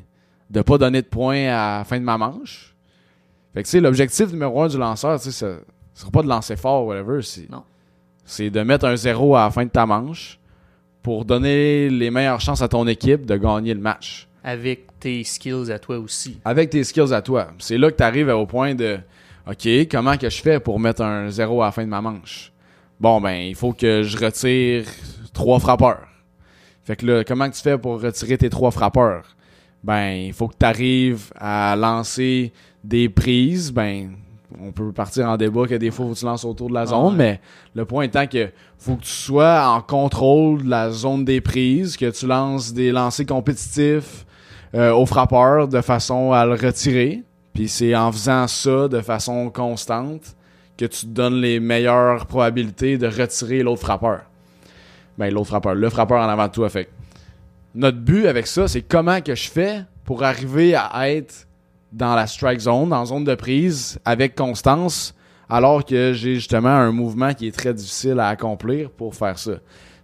de 0.49 0.61
pas 0.61 0.77
donner 0.79 1.03
de 1.03 1.07
points 1.07 1.45
à 1.47 1.77
la 1.79 1.83
fin 1.83 1.99
de 1.99 2.03
ma 2.03 2.17
manche. 2.17 2.75
Fait 3.53 3.61
que, 3.61 3.67
tu 3.67 3.71
sais, 3.71 3.79
l'objectif 3.79 4.31
numéro 4.31 4.63
un 4.63 4.67
du 4.67 4.77
lanceur, 4.79 5.19
tu 5.19 5.31
sais, 5.31 5.59
ce 5.93 5.99
sera 6.01 6.11
pas 6.11 6.23
de 6.23 6.27
lancer 6.27 6.55
fort, 6.55 6.87
whatever, 6.87 7.21
c'est 7.21 7.49
Non. 7.51 7.63
c'est 8.25 8.49
de 8.49 8.61
mettre 8.61 8.85
un 8.85 8.95
zéro 8.95 9.35
à 9.35 9.43
la 9.45 9.51
fin 9.51 9.63
de 9.63 9.69
ta 9.69 9.85
manche 9.85 10.39
pour 11.03 11.23
donner 11.23 11.89
les 11.89 12.09
meilleures 12.09 12.41
chances 12.41 12.63
à 12.63 12.67
ton 12.67 12.87
équipe 12.87 13.25
de 13.27 13.37
gagner 13.37 13.75
le 13.75 13.79
match. 13.79 14.27
Avec 14.43 14.99
tes 14.99 15.23
skills 15.23 15.71
à 15.71 15.77
toi 15.79 15.99
aussi. 15.99 16.39
Avec 16.43 16.71
tes 16.71 16.83
skills 16.83 17.13
à 17.13 17.21
toi. 17.21 17.49
C'est 17.59 17.77
là 17.77 17.91
que 17.91 17.95
tu 17.97 18.03
arrives 18.03 18.29
au 18.29 18.45
point 18.47 18.73
de 18.73 18.97
OK, 19.45 19.67
comment 19.91 20.17
que 20.17 20.29
je 20.29 20.41
fais 20.41 20.59
pour 20.59 20.79
mettre 20.79 21.01
un 21.01 21.29
zéro 21.29 21.61
à 21.61 21.65
la 21.65 21.71
fin 21.71 21.83
de 21.83 21.89
ma 21.89 22.01
manche? 22.01 22.51
Bon, 22.99 23.19
ben, 23.19 23.33
il 23.33 23.55
faut 23.55 23.73
que 23.73 24.03
je 24.03 24.17
retire 24.17 24.85
trois 25.33 25.59
frappeurs. 25.59 26.07
Fait 26.83 26.95
que 26.95 27.05
là, 27.05 27.23
comment 27.23 27.49
que 27.49 27.55
tu 27.55 27.61
fais 27.61 27.77
pour 27.77 28.01
retirer 28.01 28.37
tes 28.37 28.49
trois 28.49 28.71
frappeurs? 28.71 29.35
Ben, 29.83 30.11
il 30.11 30.33
faut 30.33 30.47
que 30.47 30.55
tu 30.57 30.65
arrives 30.65 31.31
à 31.35 31.75
lancer 31.75 32.53
des 32.85 33.09
prises. 33.09 33.73
Ben, 33.73 34.11
on 34.61 34.71
peut 34.71 34.93
partir 34.93 35.27
en 35.27 35.35
débat 35.35 35.67
que 35.67 35.75
des 35.75 35.91
fois, 35.91 36.05
faut 36.05 36.13
que 36.13 36.19
tu 36.19 36.25
lances 36.25 36.45
autour 36.45 36.69
de 36.69 36.75
la 36.75 36.85
zone, 36.85 37.11
ouais. 37.11 37.17
mais 37.17 37.41
le 37.75 37.83
point 37.83 38.03
étant 38.03 38.27
que 38.27 38.49
faut 38.77 38.95
que 38.95 39.01
tu 39.01 39.09
sois 39.09 39.67
en 39.67 39.81
contrôle 39.81 40.63
de 40.63 40.69
la 40.69 40.89
zone 40.91 41.25
des 41.25 41.41
prises, 41.41 41.97
que 41.97 42.09
tu 42.09 42.27
lances 42.27 42.73
des 42.73 42.91
lancers 42.91 43.25
compétitifs 43.25 44.25
euh, 44.75 44.93
au 44.93 45.05
frappeur 45.05 45.67
de 45.67 45.81
façon 45.81 46.31
à 46.31 46.45
le 46.45 46.53
retirer. 46.53 47.23
Puis 47.53 47.67
c'est 47.67 47.95
en 47.95 48.11
faisant 48.11 48.47
ça 48.47 48.87
de 48.87 49.01
façon 49.01 49.49
constante 49.49 50.35
que 50.77 50.85
tu 50.85 51.01
te 51.01 51.11
donnes 51.11 51.39
les 51.39 51.59
meilleures 51.59 52.25
probabilités 52.25 52.97
de 52.97 53.07
retirer 53.07 53.61
l'autre 53.61 53.81
frappeur. 53.81 54.21
Ben, 55.17 55.31
l'autre 55.31 55.47
frappeur, 55.47 55.75
le 55.75 55.89
frappeur 55.89 56.19
en 56.19 56.29
avant 56.29 56.47
de 56.47 56.51
toi. 56.51 56.69
Fait 56.69 56.89
notre 57.75 57.99
but 57.99 58.27
avec 58.27 58.47
ça, 58.47 58.67
c'est 58.67 58.81
comment 58.81 59.21
que 59.21 59.35
je 59.35 59.49
fais 59.49 59.83
pour 60.05 60.23
arriver 60.23 60.75
à 60.75 61.09
être 61.09 61.47
dans 61.91 62.15
la 62.15 62.27
strike 62.27 62.59
zone, 62.59 62.89
dans 62.89 63.05
zone 63.05 63.23
de 63.23 63.35
prise, 63.35 63.99
avec 64.03 64.35
constance, 64.35 65.15
alors 65.49 65.85
que 65.85 66.13
j'ai 66.13 66.35
justement 66.35 66.69
un 66.69 66.91
mouvement 66.91 67.33
qui 67.33 67.47
est 67.47 67.51
très 67.51 67.73
difficile 67.73 68.19
à 68.19 68.29
accomplir 68.29 68.89
pour 68.89 69.15
faire 69.15 69.37
ça. 69.37 69.53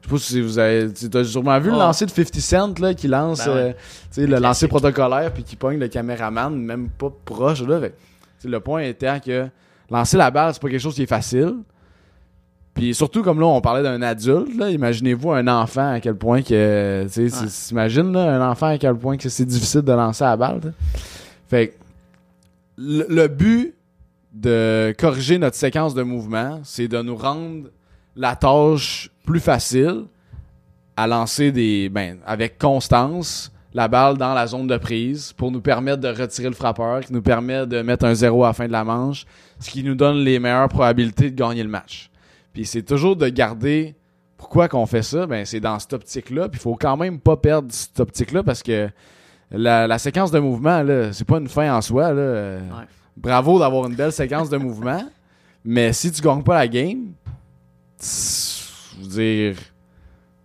Sais 0.09 0.15
pas 0.15 0.17
si 0.19 0.41
vous 0.41 0.57
avez. 0.59 0.91
Tu 0.93 1.15
as 1.17 1.23
sûrement 1.23 1.59
vu 1.59 1.67
le 1.67 1.73
Ouais. 1.73 1.79
lancer 1.79 2.05
de 2.05 2.11
50 2.11 2.39
Cent 2.39 2.79
là, 2.79 2.93
qui 2.93 3.07
lance 3.07 3.45
Ben 3.45 3.53
ouais. 3.53 3.75
euh, 4.17 4.27
le 4.27 4.37
lancer 4.39 4.67
protocolaire 4.67 5.31
puis 5.33 5.43
qui 5.43 5.55
pogne 5.55 5.77
le 5.79 5.87
caméraman, 5.87 6.55
même 6.57 6.89
pas 6.89 7.11
proche. 7.25 7.61
Là, 7.63 7.79
Fait 7.79 7.93
le 8.47 8.59
point 8.59 8.81
étant 8.83 9.19
que 9.19 9.47
lancer 9.89 10.17
la 10.17 10.31
balle, 10.31 10.53
c'est 10.53 10.61
pas 10.61 10.69
quelque 10.69 10.79
chose 10.81 10.95
qui 10.95 11.03
est 11.03 11.07
facile. 11.07 11.55
Puis 12.73 12.93
surtout, 12.95 13.23
comme 13.23 13.39
là, 13.39 13.45
on 13.47 13.59
parlait 13.61 13.83
d'un 13.83 14.01
adulte, 14.01 14.55
là, 14.57 14.69
imaginez-vous 14.69 15.31
un 15.31 15.47
enfant 15.47 15.93
à 15.93 15.99
quel 15.99 16.15
point 16.15 16.41
que. 16.41 17.03
Tu 17.11 17.29
sais, 17.29 17.73
Ouais. 17.75 18.17
un 18.17 18.49
enfant 18.49 18.67
à 18.67 18.77
quel 18.77 18.95
point 18.95 19.17
que 19.17 19.27
c'est 19.27 19.45
difficile 19.45 19.81
de 19.81 19.91
lancer 19.91 20.23
la 20.23 20.37
balle. 20.37 20.73
Fait 21.49 21.69
que 21.69 21.73
le, 22.77 23.05
le 23.09 23.27
but 23.27 23.73
de 24.33 24.93
corriger 24.97 25.37
notre 25.39 25.55
séquence 25.57 25.93
de 25.93 26.03
mouvement, 26.03 26.61
c'est 26.63 26.87
de 26.87 27.01
nous 27.01 27.15
rendre 27.17 27.67
la 28.19 28.35
tâche 28.35 29.09
plus 29.25 29.39
facile 29.39 30.03
à 30.97 31.07
lancer 31.07 31.53
des 31.53 31.87
ben, 31.87 32.17
avec 32.25 32.57
constance 32.57 33.51
la 33.73 33.87
balle 33.87 34.17
dans 34.17 34.33
la 34.33 34.45
zone 34.45 34.67
de 34.67 34.77
prise 34.77 35.31
pour 35.31 35.51
nous 35.51 35.61
permettre 35.61 36.01
de 36.01 36.09
retirer 36.09 36.49
le 36.49 36.55
frappeur, 36.55 37.01
qui 37.01 37.13
nous 37.13 37.21
permet 37.21 37.65
de 37.65 37.81
mettre 37.81 38.05
un 38.05 38.13
zéro 38.13 38.43
à 38.43 38.47
la 38.47 38.53
fin 38.53 38.67
de 38.67 38.71
la 38.71 38.83
manche, 38.83 39.25
ce 39.59 39.69
qui 39.69 39.83
nous 39.83 39.95
donne 39.95 40.17
les 40.17 40.39
meilleures 40.39 40.67
probabilités 40.67 41.29
de 41.29 41.35
gagner 41.35 41.63
le 41.63 41.69
match. 41.69 42.09
Puis 42.51 42.65
c'est 42.65 42.81
toujours 42.81 43.15
de 43.15 43.29
garder 43.29 43.95
pourquoi 44.37 44.67
qu'on 44.67 44.85
fait 44.85 45.03
ça, 45.03 45.25
ben 45.25 45.45
c'est 45.45 45.59
dans 45.59 45.79
cette 45.79 45.93
optique-là, 45.93 46.49
puis 46.49 46.59
il 46.59 46.61
faut 46.61 46.75
quand 46.75 46.97
même 46.97 47.19
pas 47.19 47.37
perdre 47.37 47.67
cette 47.71 47.99
optique-là 47.99 48.43
parce 48.43 48.63
que 48.63 48.89
la, 49.51 49.87
la 49.87 49.97
séquence 49.97 50.31
de 50.31 50.39
mouvement 50.39 50.83
là, 50.83 51.13
c'est 51.13 51.27
pas 51.27 51.37
une 51.37 51.47
fin 51.47 51.73
en 51.73 51.81
soi 51.81 52.11
là. 52.11 52.55
Ouais. 52.55 52.85
Bravo 53.15 53.59
d'avoir 53.59 53.87
une 53.87 53.95
belle 53.95 54.11
séquence 54.11 54.49
de 54.49 54.57
mouvement, 54.57 55.03
mais 55.63 55.93
si 55.93 56.11
tu 56.11 56.21
gagnes 56.21 56.43
pas 56.43 56.55
la 56.55 56.67
game, 56.67 57.13
je 58.01 59.01
veux 59.01 59.07
dire 59.09 59.55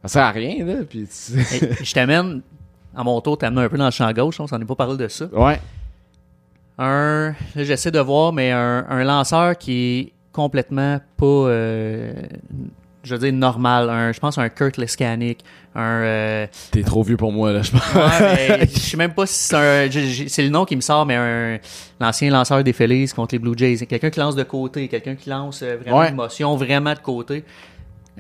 ça 0.03 0.09
sert 0.09 0.23
à 0.25 0.31
rien 0.33 0.65
là, 0.65 0.85
puis 0.89 1.09
je 1.09 1.93
t'amène, 1.95 2.43
à 2.95 3.03
mon 3.03 3.21
tour, 3.21 3.39
t'amènes 3.39 3.65
un 3.65 3.69
peu 3.69 3.79
dans 3.79 3.87
le 3.87 3.91
champ 3.91 4.13
gauche, 4.13 4.39
on 4.39 4.47
s'en 4.47 4.61
est 4.61 4.65
pas 4.67 4.75
parlé 4.75 4.97
de 4.97 5.09
ça. 5.09 5.27
ouais. 5.33 5.61
Un, 6.77 7.35
là, 7.55 7.63
j'essaie 7.65 7.93
de 7.93 8.01
voir, 8.01 8.33
mais 8.33 8.51
un, 8.51 8.85
un 8.89 9.05
lanceur 9.05 9.57
qui 9.57 9.73
est 10.01 10.13
complètement 10.33 11.01
pas, 11.17 11.25
euh, 11.25 12.13
je 13.05 13.15
veux 13.15 13.21
dire, 13.21 13.33
normal. 13.33 13.89
Un, 13.91 14.13
je 14.13 14.19
pense 14.21 14.39
un 14.39 14.49
Kurt 14.49 14.77
Leskanic, 14.79 15.45
un... 15.75 15.81
euh, 16.03 16.47
T'es 16.73 16.83
trop 16.83 17.03
vieux 17.03 17.17
pour 17.17 17.33
moi 17.33 17.53
là, 17.53 17.63
je 17.63 17.71
pense. 17.71 17.95
ouais, 17.95 18.59
mais 18.59 18.67
je 18.75 18.79
sais 18.79 18.97
même 18.97 19.13
pas 19.15 19.27
si 19.27 19.35
c'est 19.35 19.57
un... 19.57 20.27
C'est 20.29 20.43
le 20.43 20.49
nom 20.49 20.65
qui 20.65 20.75
me 20.77 20.81
sort, 20.81 21.05
mais 21.07 21.15
un 21.17 21.59
l'ancien 22.01 22.31
lanceur 22.31 22.63
des 22.65 22.73
Phillies 22.73 23.09
contre 23.15 23.35
les 23.35 23.39
Blue 23.39 23.55
Jays. 23.57 23.87
Quelqu'un 23.87 24.11
qui 24.11 24.21
lance 24.21 24.35
de 24.37 24.43
côté, 24.43 24.89
quelqu'un 24.89 25.15
qui 25.15 25.31
lance 25.31 25.63
euh, 25.63 25.77
vraiment 25.81 25.99
Ouais. 25.99 26.11
d'émotion, 26.11 26.57
vraiment 26.57 26.93
de 26.95 26.99
côté. 26.99 27.45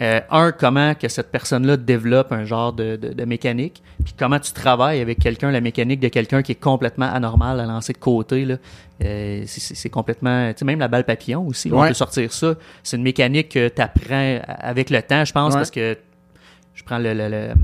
Euh, 0.00 0.20
un, 0.30 0.50
comment 0.50 0.94
que 0.96 1.06
cette 1.08 1.30
personne-là 1.30 1.76
développe 1.76 2.32
un 2.32 2.44
genre 2.44 2.72
de, 2.72 2.96
de, 2.96 3.12
de 3.12 3.24
mécanique, 3.24 3.80
puis 4.04 4.12
comment 4.18 4.40
tu 4.40 4.52
travailles 4.52 5.00
avec 5.00 5.20
quelqu'un, 5.20 5.52
la 5.52 5.60
mécanique 5.60 6.00
de 6.00 6.08
quelqu'un 6.08 6.42
qui 6.42 6.50
est 6.52 6.56
complètement 6.60 7.06
anormal 7.12 7.60
à 7.60 7.64
lancer 7.64 7.92
de 7.92 7.98
côté. 7.98 8.44
Là. 8.44 8.56
Euh, 9.04 9.44
c'est- 9.46 9.88
complètement... 9.90 10.48
Tu 10.52 10.58
sais, 10.58 10.64
même 10.64 10.80
la 10.80 10.88
balle 10.88 11.04
papillon 11.04 11.46
aussi, 11.46 11.70
on 11.72 11.80
peut 11.86 11.94
sortir 11.94 12.32
ça. 12.32 12.54
C'est 12.82 12.96
une 12.96 13.04
mécanique 13.04 13.50
que 13.50 13.68
tu 13.68 13.80
apprends 13.80 14.40
avec 14.46 14.90
le 14.90 15.00
temps, 15.00 15.24
je 15.24 15.32
pense, 15.32 15.52
Ouais. 15.52 15.60
parce 15.60 15.70
que 15.70 15.96
je 16.74 16.82
prends 16.82 16.98
le... 16.98 17.14
le, 17.14 17.28
le- 17.28 17.54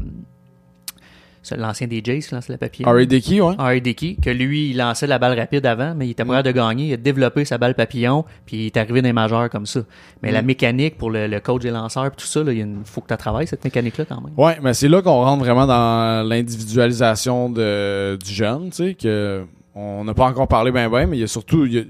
l'ancien 1.56 1.86
DJ 1.86 2.20
qui 2.20 2.34
lançait 2.34 2.52
la 2.52 2.58
papillon. 2.58 2.88
Harry 2.88 3.06
Dickey, 3.06 3.40
ouais. 3.40 3.54
Harry 3.58 3.80
Dickey, 3.80 4.16
que 4.22 4.30
lui, 4.30 4.70
il 4.70 4.76
lançait 4.76 5.06
la 5.06 5.18
balle 5.18 5.38
rapide 5.38 5.64
avant, 5.66 5.94
mais 5.94 6.06
il 6.06 6.10
était 6.10 6.22
capable 6.24 6.42
de 6.46 6.52
gagner. 6.52 6.88
Il 6.88 6.92
a 6.92 6.96
développé 6.96 7.44
sa 7.44 7.56
balle 7.58 7.74
papillon, 7.74 8.24
puis 8.46 8.56
il 8.58 8.66
est 8.66 8.76
arrivé 8.76 9.00
dans 9.02 9.08
les 9.08 9.12
majeurs 9.12 9.48
comme 9.50 9.66
ça. 9.66 9.80
Mais 10.22 10.32
la 10.32 10.42
mécanique 10.42 10.98
pour 10.98 11.10
le, 11.10 11.26
le 11.26 11.40
coach 11.40 11.62
des 11.62 11.70
lanceurs, 11.70 12.10
puis 12.10 12.22
tout 12.24 12.26
ça, 12.30 12.40
il 12.46 12.58
une- 12.58 12.84
faut 12.84 13.00
que 13.00 13.08
tu 13.12 13.16
travailles 13.16 13.46
cette 13.46 13.64
mécanique-là 13.64 14.04
quand 14.06 14.20
même. 14.20 14.32
Ouais, 14.36 14.58
mais 14.62 14.74
c'est 14.74 14.88
là 14.88 15.00
qu'on 15.02 15.22
rentre 15.24 15.44
vraiment 15.44 15.66
dans 15.66 16.28
l'individualisation 16.28 17.50
de, 17.50 18.16
du 18.16 18.32
jeune, 18.32 18.70
tu 18.70 18.76
sais, 18.76 18.94
que 18.94 19.44
on 19.74 20.04
n'a 20.04 20.14
pas 20.14 20.26
encore 20.26 20.48
parlé 20.48 20.72
ben 20.72 20.88
ben, 20.90 21.06
mais 21.06 21.16
il 21.16 21.20
y 21.20 21.24
a 21.24 21.26
surtout, 21.28 21.64
il 21.64 21.72
y 21.74 21.78
a- 21.78 21.82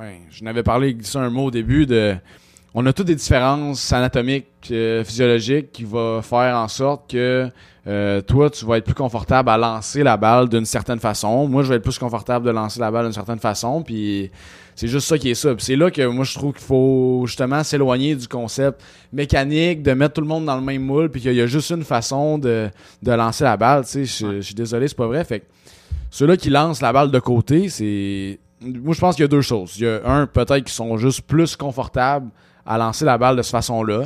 ouais, 0.00 0.20
je 0.30 0.42
n'avais 0.44 0.62
parlé, 0.62 0.94
glissé 0.94 1.18
un 1.18 1.30
mot 1.30 1.46
au 1.46 1.50
début 1.50 1.86
de, 1.86 2.14
on 2.80 2.86
a 2.86 2.92
toutes 2.92 3.08
des 3.08 3.16
différences 3.16 3.92
anatomiques, 3.92 4.46
euh, 4.70 5.02
physiologiques 5.02 5.72
qui 5.72 5.82
va 5.82 6.20
faire 6.22 6.56
en 6.56 6.68
sorte 6.68 7.10
que 7.10 7.50
euh, 7.88 8.20
toi, 8.20 8.50
tu 8.50 8.64
vas 8.64 8.78
être 8.78 8.84
plus 8.84 8.94
confortable 8.94 9.50
à 9.50 9.58
lancer 9.58 10.04
la 10.04 10.16
balle 10.16 10.48
d'une 10.48 10.64
certaine 10.64 11.00
façon. 11.00 11.48
Moi, 11.48 11.64
je 11.64 11.70
vais 11.70 11.76
être 11.76 11.82
plus 11.82 11.98
confortable 11.98 12.46
de 12.46 12.52
lancer 12.52 12.78
la 12.78 12.92
balle 12.92 13.06
d'une 13.06 13.12
certaine 13.12 13.40
façon, 13.40 13.82
puis 13.82 14.30
c'est 14.76 14.86
juste 14.86 15.08
ça 15.08 15.18
qui 15.18 15.30
est 15.30 15.34
ça. 15.34 15.56
Puis 15.56 15.64
c'est 15.64 15.74
là 15.74 15.90
que 15.90 16.06
moi, 16.06 16.24
je 16.24 16.34
trouve 16.34 16.52
qu'il 16.52 16.62
faut 16.62 17.24
justement 17.26 17.64
s'éloigner 17.64 18.14
du 18.14 18.28
concept 18.28 18.80
mécanique, 19.12 19.82
de 19.82 19.92
mettre 19.94 20.14
tout 20.14 20.20
le 20.20 20.28
monde 20.28 20.44
dans 20.44 20.56
le 20.56 20.62
même 20.62 20.82
moule, 20.82 21.10
puis 21.10 21.20
qu'il 21.20 21.34
y 21.34 21.40
a 21.40 21.48
juste 21.48 21.70
une 21.70 21.82
façon 21.82 22.38
de, 22.38 22.70
de 23.02 23.12
lancer 23.12 23.42
la 23.42 23.56
balle. 23.56 23.86
Tu 23.86 24.06
sais, 24.06 24.24
je, 24.26 24.36
je 24.36 24.40
suis 24.40 24.54
désolé, 24.54 24.86
c'est 24.86 24.96
pas 24.96 25.08
vrai. 25.08 25.24
Fait 25.24 25.40
que 25.40 25.46
ceux-là 26.12 26.36
qui 26.36 26.48
lancent 26.48 26.80
la 26.80 26.92
balle 26.92 27.10
de 27.10 27.18
côté, 27.18 27.70
c'est. 27.70 28.38
Moi, 28.60 28.94
je 28.94 29.00
pense 29.00 29.16
qu'il 29.16 29.22
y 29.22 29.24
a 29.24 29.28
deux 29.28 29.40
choses. 29.40 29.74
Il 29.78 29.84
y 29.84 29.88
a 29.88 30.00
un, 30.08 30.28
peut-être 30.28 30.62
qu'ils 30.62 30.68
sont 30.68 30.96
juste 30.96 31.22
plus 31.22 31.56
confortables 31.56 32.30
à 32.68 32.78
lancer 32.78 33.04
la 33.04 33.16
balle 33.18 33.34
de 33.36 33.42
cette 33.42 33.52
façon-là. 33.52 34.04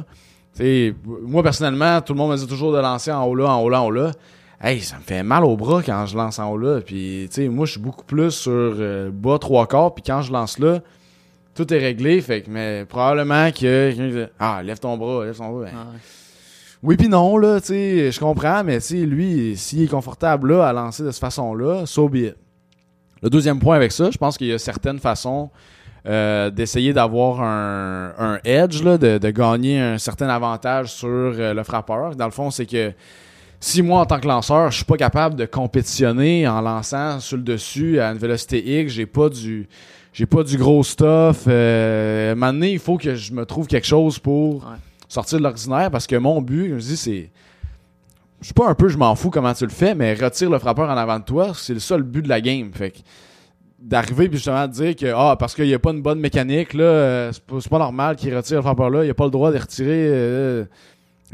Moi, 0.61 1.43
personnellement, 1.43 2.01
tout 2.01 2.13
le 2.13 2.19
monde 2.19 2.31
me 2.31 2.37
dit 2.37 2.47
toujours 2.47 2.73
de 2.73 2.79
lancer 2.79 3.11
en 3.11 3.25
haut 3.25 3.35
là, 3.35 3.51
en 3.51 3.61
haut 3.63 3.69
là, 3.69 3.83
en 3.83 3.87
haut 3.87 3.91
là. 3.91 4.13
Hey, 4.61 4.81
ça 4.81 4.97
me 4.97 5.03
fait 5.03 5.25
mal 5.25 5.45
au 5.45 5.57
bras 5.57 5.83
quand 5.85 6.07
je 6.07 6.17
lance 6.17 6.39
en 6.39 6.51
haut 6.53 6.59
là. 6.59 6.81
Puis, 6.81 7.27
tu 7.29 7.43
sais, 7.43 7.49
moi, 7.49 7.67
je 7.67 7.73
suis 7.73 7.81
beaucoup 7.81 8.05
plus 8.05 8.31
sur 8.31 8.51
euh, 8.53 9.11
bas 9.13 9.39
trois 9.41 9.67
quarts. 9.67 9.93
Puis 9.95 10.05
quand 10.07 10.23
je 10.23 10.33
lance 10.33 10.61
là, 10.61 10.81
tout 11.55 11.73
est 11.75 11.79
réglé. 11.79 12.21
Fait 12.21 12.43
que, 12.43 12.51
mais 12.51 12.85
probablement 12.85 13.51
que 13.51 14.29
Ah, 14.39 14.63
lève 14.63 14.79
ton 14.79 14.97
bras, 14.97 15.25
lève 15.25 15.37
ton 15.37 15.51
bras. 15.51 15.65
Ben, 15.65 15.71
Ah 15.75 15.87
ouais. 15.91 15.99
oui 16.85 16.97
puis 16.97 17.09
non, 17.09 17.37
là, 17.39 17.61
tu 17.61 17.67
sais, 17.69 18.13
je 18.13 18.21
comprends, 18.21 18.63
mais 18.63 18.77
tu 18.79 18.87
sais, 18.87 18.95
lui, 19.07 19.57
s'il 19.57 19.83
est 19.83 19.89
confortable 19.89 20.53
là 20.53 20.69
à 20.69 20.73
lancer 20.73 21.03
de 21.03 21.11
cette 21.11 21.21
façon-là, 21.21 21.85
so 21.87 22.09
be 22.09 22.17
it. 22.17 22.37
Le 23.21 23.31
deuxième 23.31 23.59
point 23.59 23.75
avec 23.75 23.91
ça, 23.91 24.11
je 24.13 24.19
pense 24.19 24.37
qu'il 24.39 24.47
y 24.49 24.53
a 24.53 24.59
certaines 24.59 24.99
façons 25.01 25.51
euh, 26.07 26.51
d'essayer 26.51 26.93
d'avoir 26.93 27.41
un, 27.43 28.13
un 28.19 28.39
edge, 28.45 28.83
là, 28.83 28.99
de, 28.99 29.19
de 29.19 29.31
gagner 29.31 29.81
un 29.81 29.99
certain 29.99 30.29
avantage 30.29 30.93
sur 30.93 31.09
euh, 31.09 31.55
le 31.55 31.63
frappeur. 31.63 32.17
Dans 32.17 32.25
le 32.25 32.31
fond, 32.33 32.51
c'est 32.51 32.67
que 32.67 32.93
si 33.61 33.83
moi, 33.83 34.01
en 34.01 34.07
tant 34.07 34.19
que 34.19 34.27
lanceur, 34.27 34.71
je 34.73 34.77
suis 34.79 34.85
pas 34.85 34.97
capable 34.97 35.37
de 35.37 35.45
compétitionner 35.45 36.49
en 36.49 36.61
lançant 36.61 37.21
sur 37.21 37.37
le 37.37 37.45
dessus 37.45 38.01
à 38.01 38.11
une 38.11 38.19
vélocité 38.19 38.81
X, 38.83 38.93
j'ai 38.95 39.07
pas 39.07 39.29
du 39.29 39.69
j'ai 40.13 40.27
pas 40.27 40.43
du 40.43 40.59
gros 40.59 40.83
stuff. 40.83 41.45
Euh, 41.47 42.31
à 42.31 42.33
un 42.33 42.35
moment 42.35 42.53
donné, 42.53 42.73
il 42.73 42.79
faut 42.79 42.99
que 42.99 43.15
je 43.15 43.33
me 43.33 43.47
trouve 43.47 43.67
quelque 43.67 43.87
chose 43.87 44.19
pour 44.19 44.57
Ouais. 44.57 44.77
sortir 45.09 45.39
de 45.39 45.45
l'ordinaire 45.45 45.91
parce 45.91 46.07
que 46.07 46.17
mon 46.17 46.43
but, 46.43 46.71
je 46.79 46.85
dis, 46.85 46.97
c'est. 46.97 47.31
Je 48.41 48.47
suis 48.47 48.55
pas 48.55 48.69
un 48.69 48.75
peu, 48.75 48.89
je 48.89 48.99
m'en 48.99 49.15
fous 49.15 49.31
comment 49.31 49.55
tu 49.55 49.63
le 49.65 49.71
fais, 49.71 49.95
mais 49.95 50.15
retire 50.15 50.51
le 50.51 50.59
frappeur 50.59 50.91
en 50.91 50.97
avant 50.97 51.21
de 51.21 51.25
toi, 51.25 51.53
c'est 51.55 51.75
le 51.75 51.79
seul 51.81 52.03
but 52.03 52.23
de 52.23 52.29
la 52.29 52.41
game. 52.41 52.71
Fait 52.75 52.91
que 52.91 52.99
d'arriver 53.83 54.29
puis 54.29 54.37
justement 54.39 54.67
de 54.67 54.73
dire 54.73 54.97
que 54.97 55.13
ah 55.15 55.37
parce 55.39 55.55
qu'il 55.55 55.67
n'y 55.67 55.75
a 55.75 55.79
pas 55.79 55.91
une 55.91 56.03
bonne 56.03 56.21
mécanique 56.21 56.73
là, 56.75 56.85
euh, 56.85 57.33
c'est 57.33 57.43
pas, 57.45 57.57
c'est 57.61 57.69
pas 57.71 57.79
normal 57.79 58.17
qu'il 58.17 58.35
retire 58.35 58.57
le 58.57 58.63
frappeur 58.63 58.91
là, 58.91 59.05
il 59.05 59.11
a 59.11 59.15
pas 59.15 59.25
le 59.25 59.31
droit 59.31 59.51
de 59.53 59.59
retirer. 59.59 59.89
euh, 60.11 60.65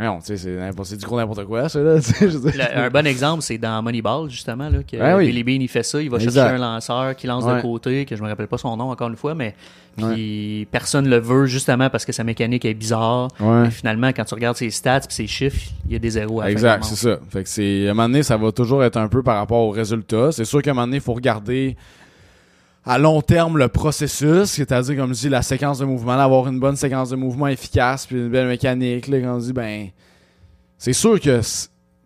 non, 0.00 0.20
tu 0.20 0.36
sais, 0.36 0.56
c'est 0.84 0.96
du 0.96 1.04
gros 1.04 1.16
n'importe 1.16 1.44
quoi, 1.44 1.68
ça 1.68 1.80
là. 1.80 1.96
tu 2.00 2.02
sais, 2.12 2.30
je 2.30 2.38
veux 2.38 2.52
dire. 2.52 2.60
Le- 2.72 2.78
un 2.82 2.88
bon 2.88 3.04
exemple, 3.04 3.42
c'est 3.42 3.58
dans 3.58 3.82
Moneyball, 3.82 4.30
justement, 4.30 4.68
là, 4.68 4.78
que 4.84 4.96
Ouais, 4.96 5.14
oui. 5.14 5.26
Billy 5.26 5.42
Bean, 5.42 5.60
il 5.60 5.66
fait 5.66 5.82
ça. 5.82 6.00
Il 6.00 6.08
va 6.08 6.18
Exact. 6.18 6.34
chercher 6.34 6.54
un 6.54 6.58
lanceur 6.58 7.16
qui 7.16 7.26
lance 7.26 7.44
de 7.44 7.50
Ouais. 7.54 7.60
côté, 7.62 8.04
que 8.04 8.14
je 8.14 8.22
me 8.22 8.28
rappelle 8.28 8.46
pas 8.46 8.58
son 8.58 8.76
nom 8.76 8.90
encore 8.92 9.08
une 9.08 9.16
fois, 9.16 9.34
mais 9.34 9.56
puis 9.96 10.68
personne 10.70 11.08
le 11.08 11.18
veut 11.18 11.46
justement 11.46 11.90
parce 11.90 12.04
que 12.04 12.12
sa 12.12 12.22
mécanique 12.22 12.64
est 12.64 12.74
bizarre. 12.74 13.26
Ouais. 13.40 13.66
Et 13.66 13.70
finalement, 13.72 14.08
quand 14.12 14.24
tu 14.24 14.34
regardes 14.34 14.56
ses 14.56 14.70
stats 14.70 14.98
et 14.98 15.12
ses 15.12 15.26
chiffres, 15.26 15.58
il 15.86 15.92
y 15.94 15.96
a 15.96 15.98
des 15.98 16.10
zéros 16.10 16.42
à 16.42 16.50
Exact, 16.52 16.84
c'est 16.84 16.94
ça. 16.94 17.18
Fait 17.30 17.42
que 17.42 17.48
c'est 17.48 17.88
à 17.88 17.90
un 17.90 17.94
moment 17.94 18.08
donné, 18.08 18.22
ça 18.22 18.36
va 18.36 18.52
toujours 18.52 18.84
être 18.84 18.98
un 18.98 19.08
peu 19.08 19.24
par 19.24 19.38
rapport 19.38 19.62
au 19.62 19.70
résultat. 19.70 20.30
C'est 20.30 20.44
sûr 20.44 20.62
qu'à 20.62 20.70
un 20.70 20.74
moment 20.74 20.86
donné, 20.86 20.98
il 20.98 21.02
faut 21.02 21.14
regarder 21.14 21.76
à 22.88 22.98
long 22.98 23.20
terme 23.20 23.58
le 23.58 23.68
processus, 23.68 24.44
c'est-à-dire 24.46 24.96
comme 24.96 25.14
je 25.14 25.20
dis 25.20 25.28
la 25.28 25.42
séquence 25.42 25.78
de 25.78 25.84
mouvement, 25.84 26.12
avoir 26.12 26.48
une 26.48 26.58
bonne 26.58 26.74
séquence 26.76 27.10
de 27.10 27.16
mouvement 27.16 27.46
efficace 27.48 28.06
puis 28.06 28.16
une 28.16 28.30
belle 28.30 28.48
mécanique 28.48 29.10
quand 29.10 29.34
on 29.34 29.38
dit 29.38 29.52
ben 29.52 29.88
c'est 30.78 30.94
sûr 30.94 31.20
que 31.20 31.40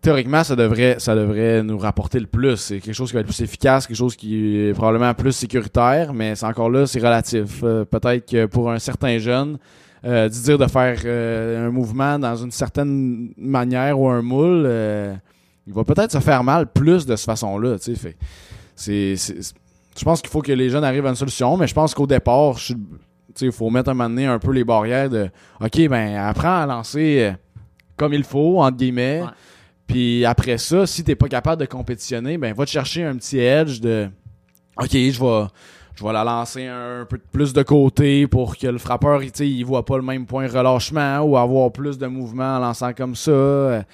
théoriquement 0.01 0.43
ça 0.43 0.57
devrait 0.57 0.97
ça 0.99 1.15
devrait 1.15 1.63
nous 1.63 1.77
rapporter 1.77 2.19
le 2.19 2.27
plus, 2.27 2.57
c'est 2.57 2.79
quelque 2.79 2.93
chose 2.93 3.09
qui 3.09 3.13
va 3.15 3.21
être 3.21 3.27
plus 3.27 3.39
efficace, 3.41 3.87
quelque 3.87 3.95
chose 3.95 4.17
qui 4.17 4.57
est 4.57 4.73
probablement 4.73 5.13
plus 5.13 5.31
sécuritaire, 5.31 6.13
mais 6.13 6.35
c'est 6.35 6.45
encore 6.45 6.69
là 6.69 6.85
c'est 6.85 6.99
relatif. 6.99 7.61
Euh, 7.63 7.85
peut-être 7.85 8.29
que 8.29 8.45
pour 8.45 8.69
un 8.69 8.79
certain 8.79 9.17
jeune 9.19 9.57
euh, 10.03 10.27
de 10.27 10.33
dire 10.33 10.57
de 10.57 10.67
faire 10.67 10.99
euh, 11.05 11.65
un 11.65 11.71
mouvement 11.71 12.19
dans 12.19 12.35
une 12.35 12.51
certaine 12.51 13.29
manière 13.37 13.97
ou 13.97 14.09
un 14.09 14.21
moule, 14.21 14.69
il 15.65 15.73
va 15.73 15.85
peut-être 15.85 16.11
se 16.11 16.19
faire 16.19 16.43
mal 16.43 16.67
plus 16.67 17.05
de 17.05 17.15
cette 17.15 17.25
façon-là. 17.25 17.77
c'est- 17.79 19.53
je 19.97 20.03
pense 20.03 20.21
qu'il 20.21 20.29
faut 20.29 20.41
que 20.41 20.51
les 20.51 20.69
jeunes 20.69 20.83
arrivent 20.83 21.05
à 21.05 21.09
une 21.09 21.15
solution, 21.15 21.55
mais 21.57 21.67
je 21.67 21.73
pense 21.73 21.93
qu'au 21.93 22.07
départ, 22.07 22.57
il 23.41 23.51
faut 23.51 23.69
mettre 23.69 23.89
un 23.89 23.93
moment 23.93 24.09
donné 24.09 24.25
un 24.25 24.39
peu 24.39 24.51
les 24.51 24.63
barrières 24.63 25.09
de 25.09 25.29
OK, 25.61 25.87
ben 25.87 26.15
apprends 26.15 26.61
à 26.61 26.65
lancer 26.65 27.19
euh, 27.19 27.31
comme 27.97 28.13
il 28.13 28.23
faut, 28.23 28.61
entre 28.61 28.77
guillemets. 28.77 29.21
Ouais. 29.21 29.29
Puis 29.87 30.25
après 30.25 30.57
ça, 30.57 30.87
si 30.87 31.03
t'es 31.03 31.15
pas 31.15 31.27
capable 31.27 31.61
de 31.61 31.65
compétitionner, 31.65 32.37
ben 32.37 32.53
va 32.53 32.65
te 32.65 32.71
chercher 32.71 33.03
un 33.03 33.15
petit 33.15 33.39
edge 33.39 33.79
de 33.79 34.09
OK, 34.77 34.91
je 34.91 35.19
vais 35.19 35.47
je 35.95 36.03
vais 36.03 36.13
la 36.13 36.23
lancer 36.23 36.65
un 36.65 37.05
peu 37.07 37.19
plus 37.31 37.53
de 37.53 37.61
côté 37.61 38.25
pour 38.25 38.57
que 38.57 38.65
le 38.65 38.79
frappeur 38.79 39.21
il, 39.21 39.31
il 39.41 39.63
voit 39.63 39.85
pas 39.85 39.97
le 39.97 40.01
même 40.01 40.25
point 40.25 40.47
de 40.47 40.51
relâchement 40.51 41.19
ou 41.19 41.37
avoir 41.37 41.71
plus 41.71 41.99
de 41.99 42.07
mouvement 42.07 42.55
en 42.55 42.59
lançant 42.59 42.93
comme 42.93 43.15
ça. 43.15 43.85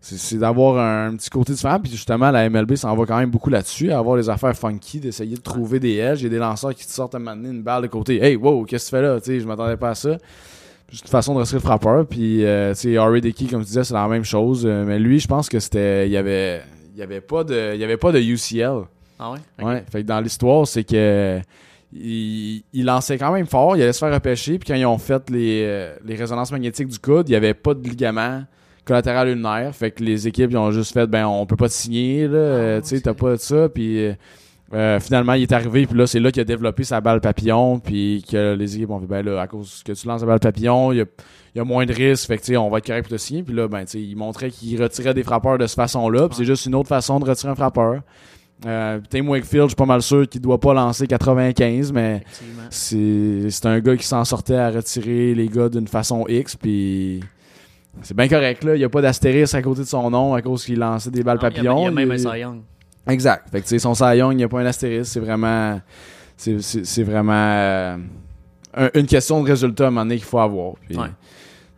C'est, 0.00 0.38
d'avoir 0.38 0.78
un, 0.78 1.14
petit 1.14 1.28
côté 1.28 1.52
différent. 1.52 1.78
Puis 1.78 1.92
justement, 1.92 2.30
la 2.30 2.48
MLB 2.48 2.74
s'en 2.74 2.96
va 2.96 3.04
quand 3.04 3.18
même 3.18 3.30
beaucoup 3.30 3.50
là-dessus, 3.50 3.92
à 3.92 3.98
avoir 3.98 4.16
les 4.16 4.30
affaires 4.30 4.56
funky, 4.56 4.98
d'essayer 4.98 5.36
de 5.36 5.42
trouver 5.42 5.78
des 5.78 5.96
edges. 5.96 6.20
Il 6.20 6.24
y 6.24 6.26
a 6.26 6.30
des 6.30 6.38
lanceurs 6.38 6.74
qui 6.74 6.86
te 6.86 6.90
sortent 6.90 7.14
à 7.14 7.18
donné 7.18 7.50
une 7.50 7.62
balle 7.62 7.82
de 7.82 7.86
côté. 7.88 8.22
Hey, 8.22 8.36
wow, 8.36 8.64
qu'est-ce 8.64 8.86
que 8.86 8.96
tu 8.96 8.96
fais 8.96 9.02
là? 9.02 9.20
Tu 9.20 9.26
sais, 9.26 9.40
je 9.40 9.46
m'attendais 9.46 9.76
pas 9.76 9.90
à 9.90 9.94
ça. 9.94 10.16
Juste 10.90 11.04
une 11.04 11.10
façon 11.10 11.34
de 11.34 11.40
rester 11.40 11.56
le 11.56 11.60
frappeur. 11.60 12.06
Puis, 12.06 12.44
euh, 12.44 12.72
tu 12.72 12.80
sais, 12.80 12.96
Harry 12.96 13.20
Dickey, 13.20 13.46
comme 13.46 13.60
tu 13.60 13.68
disais, 13.68 13.84
c'est 13.84 13.94
la 13.94 14.08
même 14.08 14.24
chose. 14.24 14.64
Euh, 14.64 14.84
mais 14.86 14.98
lui, 14.98 15.20
je 15.20 15.28
pense 15.28 15.48
que 15.48 15.60
c'était. 15.60 16.06
Il 16.06 16.12
y 16.12 16.16
avait. 16.16 16.62
Il 16.94 16.98
y 16.98 17.02
avait 17.02 17.20
pas 17.20 17.44
de. 17.44 17.74
Il 17.74 17.80
y 17.80 17.84
avait 17.84 17.98
pas 17.98 18.10
de 18.10 18.20
UCL. 18.20 18.86
Ah 19.18 19.32
ouais? 19.32 19.38
Ok. 19.60 19.66
Ouais. 19.66 19.84
Fait 19.92 20.02
que 20.02 20.06
dans 20.06 20.20
l'histoire, 20.20 20.66
c'est 20.66 20.84
que. 20.84 21.40
Il, 21.92 22.62
il 22.72 22.84
lançait 22.84 23.18
quand 23.18 23.32
même 23.32 23.46
fort, 23.46 23.76
il 23.76 23.82
allait 23.82 23.92
se 23.92 23.98
faire 23.98 24.14
repêcher, 24.14 24.60
puis 24.60 24.68
quand 24.68 24.76
ils 24.76 24.86
ont 24.86 24.96
fait 24.96 25.28
les, 25.28 25.64
euh, 25.64 25.96
les 26.04 26.14
résonances 26.14 26.52
magnétiques 26.52 26.86
du 26.86 27.00
coude, 27.00 27.28
il 27.28 27.32
n'y 27.32 27.36
avait 27.36 27.52
pas 27.52 27.74
de 27.74 27.82
ligament 27.82 28.44
collatéral 28.84 29.28
ulnaire. 29.28 29.74
Fait 29.74 29.90
que 29.90 30.02
les 30.02 30.26
équipes 30.28 30.50
ils 30.50 30.56
ont 30.56 30.70
juste 30.70 30.92
fait 30.92 31.06
ben 31.06 31.26
on 31.26 31.46
peut 31.46 31.56
pas 31.56 31.68
te 31.68 31.74
signer 31.74 32.26
là, 32.28 32.38
euh, 32.38 32.80
tu 32.80 32.88
sais, 32.88 33.00
t'as 33.00 33.14
pas 33.14 33.32
de 33.32 33.36
ça. 33.36 33.68
Puis 33.68 34.04
euh, 34.04 34.14
euh, 34.72 35.00
finalement 35.00 35.34
il 35.34 35.42
est 35.42 35.52
arrivé, 35.52 35.86
puis 35.86 35.98
là 35.98 36.06
c'est 36.06 36.20
là 36.20 36.30
qu'il 36.30 36.40
a 36.40 36.44
développé 36.44 36.84
sa 36.84 37.00
balle 37.00 37.20
papillon, 37.20 37.78
puis 37.78 38.24
que 38.28 38.54
les 38.54 38.76
équipes 38.76 38.90
ont 38.90 39.00
fait 39.00 39.06
ben 39.06 39.24
là 39.24 39.40
à 39.40 39.46
cause 39.46 39.82
que 39.84 39.92
tu 39.92 40.06
lances 40.06 40.20
la 40.20 40.26
balle 40.26 40.40
papillon, 40.40 40.92
il 40.92 40.98
y 40.98 41.00
a, 41.00 41.06
il 41.54 41.58
y 41.58 41.60
a 41.60 41.64
moins 41.64 41.86
de 41.86 41.92
risques, 41.92 42.26
fait 42.26 42.36
que 42.36 42.42
tu 42.42 42.52
sais, 42.52 42.56
on 42.56 42.70
va 42.70 42.78
être 42.78 42.86
correct 42.86 43.08
pour 43.08 43.16
te 43.16 43.20
signer. 43.20 43.42
Puis 43.42 43.54
là 43.54 43.68
ben 43.68 43.84
tu 43.84 43.92
sais, 43.92 44.00
il 44.00 44.16
montrait 44.16 44.50
qu'il 44.50 44.80
retirait 44.80 45.14
des 45.14 45.24
frappeurs 45.24 45.58
de 45.58 45.66
cette 45.66 45.76
façon-là, 45.76 46.28
puis 46.28 46.36
c'est 46.36 46.44
juste 46.44 46.66
une 46.66 46.74
autre 46.74 46.88
façon 46.88 47.18
de 47.20 47.24
retirer 47.24 47.52
un 47.52 47.56
frappeur. 47.56 48.02
Euh, 48.66 49.00
Tim 49.08 49.26
Wakefield, 49.26 49.64
je 49.64 49.68
suis 49.68 49.76
pas 49.76 49.86
mal 49.86 50.02
sûr 50.02 50.28
qu'il 50.28 50.40
doit 50.40 50.60
pas 50.60 50.74
lancer 50.74 51.06
95, 51.06 51.92
mais 51.92 52.22
c'est 52.70 53.66
un 53.66 53.80
gars 53.80 53.96
qui 53.96 54.06
s'en 54.06 54.24
sortait 54.24 54.56
à 54.56 54.70
retirer 54.70 55.34
les 55.34 55.48
gars 55.48 55.68
d'une 55.68 55.88
façon 55.88 56.26
X, 56.28 56.56
puis 56.56 57.20
c'est 58.02 58.16
bien 58.16 58.28
correct, 58.28 58.64
là. 58.64 58.74
Il 58.74 58.78
n'y 58.78 58.84
a 58.84 58.88
pas 58.88 59.02
d'astérisque 59.02 59.54
à 59.54 59.62
côté 59.62 59.80
de 59.82 59.86
son 59.86 60.10
nom 60.10 60.34
à 60.34 60.42
cause 60.42 60.64
qu'il 60.64 60.78
lançait 60.78 61.10
des 61.10 61.22
balles 61.22 61.36
Non, 61.36 61.40
papillons. 61.42 61.78
Il 61.80 61.84
y 61.84 61.86
a 61.88 61.90
même 61.90 62.10
un 62.10 62.18
Cy 62.18 62.38
Young. 62.40 62.60
Exact. 63.08 63.48
Fait 63.50 63.58
que, 63.60 63.64
tu 63.64 63.70
sais, 63.70 63.78
son 63.78 63.94
Cy 63.94 64.16
Young, 64.16 64.32
il 64.32 64.36
n'y 64.36 64.44
a 64.44 64.48
pas 64.48 64.60
un 64.60 64.66
astérisque. 64.66 65.12
C'est 65.12 65.20
vraiment. 65.20 65.80
C'est 66.36 67.02
vraiment. 67.02 67.32
euh, 67.34 67.96
un- 68.74 68.90
une 68.94 69.06
question 69.06 69.42
de 69.42 69.48
résultat 69.48 69.84
à 69.84 69.86
un 69.88 69.90
moment 69.90 70.02
donné 70.04 70.16
qu'il 70.16 70.24
faut 70.24 70.38
avoir. 70.38 70.74
Puis- 70.88 70.96
Ouais. 70.96 71.08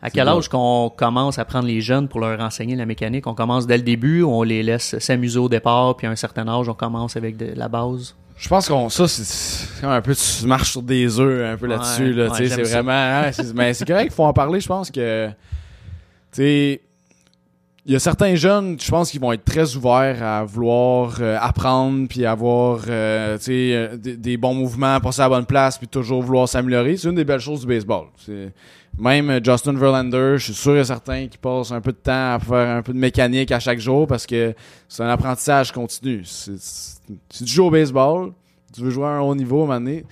À 0.05 0.11
quel 0.11 0.27
âge 0.29 0.49
qu'on 0.49 0.91
commence 0.95 1.39
à 1.39 1.45
prendre 1.45 1.67
les 1.69 1.81
jeunes 1.81 2.09
pour 2.09 2.19
leur 2.19 2.41
enseigner 2.41 2.75
la 2.75 2.87
mécanique? 2.87 3.27
On 3.29 3.35
commence 3.35 3.69
dès 3.69 3.77
le 3.77 3.85
début, 3.85 4.25
on 4.25 4.43
les 4.43 4.63
laisse 4.65 4.99
s'amuser 4.99 5.39
au 5.39 5.49
départ, 5.49 5.97
puis 5.97 6.09
à 6.09 6.11
un 6.11 6.17
certain 6.17 6.47
âge, 6.49 6.69
on 6.69 6.75
commence 6.75 7.17
avec 7.17 7.37
de 7.37 7.53
la 7.55 7.69
base? 7.69 8.15
Je 8.37 8.49
pense 8.49 8.69
qu'on 8.69 8.89
ça 8.89 9.07
c'est- 9.07 9.87
un 9.87 10.01
peu 10.03 10.13
tu 10.17 10.47
marches 10.47 10.73
sur 10.73 10.83
des 10.83 11.21
œufs 11.21 11.53
un 11.55 11.57
peu 11.57 11.67
là-dessus 11.69 12.07
Ouais, 12.07 12.13
là, 12.15 12.25
ouais, 12.33 12.37
tu 12.37 12.49
sais, 12.49 12.55
c'est 12.57 12.63
vraiment 12.73 12.91
hein, 12.91 13.31
mais 13.55 13.75
c'est 13.75 13.85
correct, 13.87 14.09
il 14.11 14.15
faut 14.15 14.25
en 14.25 14.33
parler, 14.33 14.59
je 14.59 14.67
pense 14.67 14.91
que 14.91 15.29
sais, 16.33 16.81
il 17.85 17.93
y 17.93 17.97
a 17.97 17.99
certains 17.99 18.37
jeunes, 18.37 18.79
je 18.79 18.89
pense, 18.89 19.11
qui 19.11 19.19
vont 19.19 19.33
être 19.33 19.45
très 19.45 19.75
ouverts 19.75 20.23
à 20.23 20.45
vouloir 20.45 21.17
euh, 21.21 21.37
apprendre, 21.41 22.07
puis 22.07 22.25
avoir 22.25 22.83
euh, 22.89 23.37
euh, 23.49 23.97
des, 23.97 24.37
bons 24.37 24.55
mouvements, 24.55 25.01
passer 25.01 25.21
à 25.21 25.25
la 25.25 25.31
bonne 25.31 25.47
place, 25.47 25.79
puis 25.79 25.89
toujours 25.89 26.23
vouloir 26.23 26.49
s'améliorer. 26.49 26.97
C'est 26.97 27.09
une 27.09 27.17
des 27.17 27.25
belles 27.25 27.41
choses 27.41 27.63
du 27.63 27.67
baseball. 27.67 28.07
Même 28.99 29.41
Justin 29.45 29.73
Verlander, 29.73 30.35
je 30.37 30.45
suis 30.45 30.55
sûr 30.55 30.77
et 30.77 30.85
certain 30.85 31.27
qu'il 31.27 31.41
passe 31.41 31.73
un 31.73 31.81
peu 31.81 31.93
de 31.93 31.97
temps 31.97 32.35
à 32.35 32.39
faire 32.39 32.77
un 32.77 32.83
peu 32.83 32.93
de 32.93 32.99
mécanique 32.99 33.51
à 33.51 33.59
chaque 33.59 33.81
jour 33.81 34.07
parce 34.07 34.27
que 34.27 34.55
c'est 34.87 35.03
un 35.03 35.09
apprentissage 35.09 35.73
continu. 35.73 36.23
Si 36.25 37.01
tu 37.31 37.47
joues 37.47 37.65
au 37.65 37.71
baseball, 37.71 38.33
tu 38.73 38.83
veux 38.83 38.91
jouer 38.91 39.07
à 39.07 39.13
un 39.13 39.21
haut 39.21 39.35
niveau 39.35 39.63
à 39.63 39.65
un 39.65 39.67
moment 39.67 39.81
donné, 39.81 40.05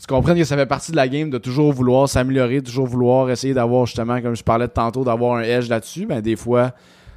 tu 0.00 0.06
comprends 0.06 0.34
que 0.34 0.44
ça 0.44 0.56
fait 0.56 0.66
partie 0.66 0.90
de 0.92 0.96
la 0.96 1.08
game 1.08 1.30
de 1.30 1.38
toujours 1.38 1.72
vouloir 1.72 2.08
s'améliorer, 2.08 2.62
toujours 2.62 2.86
vouloir 2.86 3.30
essayer 3.30 3.54
d'avoir 3.54 3.86
justement, 3.86 4.20
comme 4.20 4.36
je 4.36 4.44
parlais 4.44 4.68
tantôt, 4.68 5.04
d'avoir 5.04 5.36
un 5.38 5.42
edge 5.42 5.68
là-dessus. 5.68 6.06
Ben 6.06 6.20
des 6.20 6.36
fois, 6.36 6.72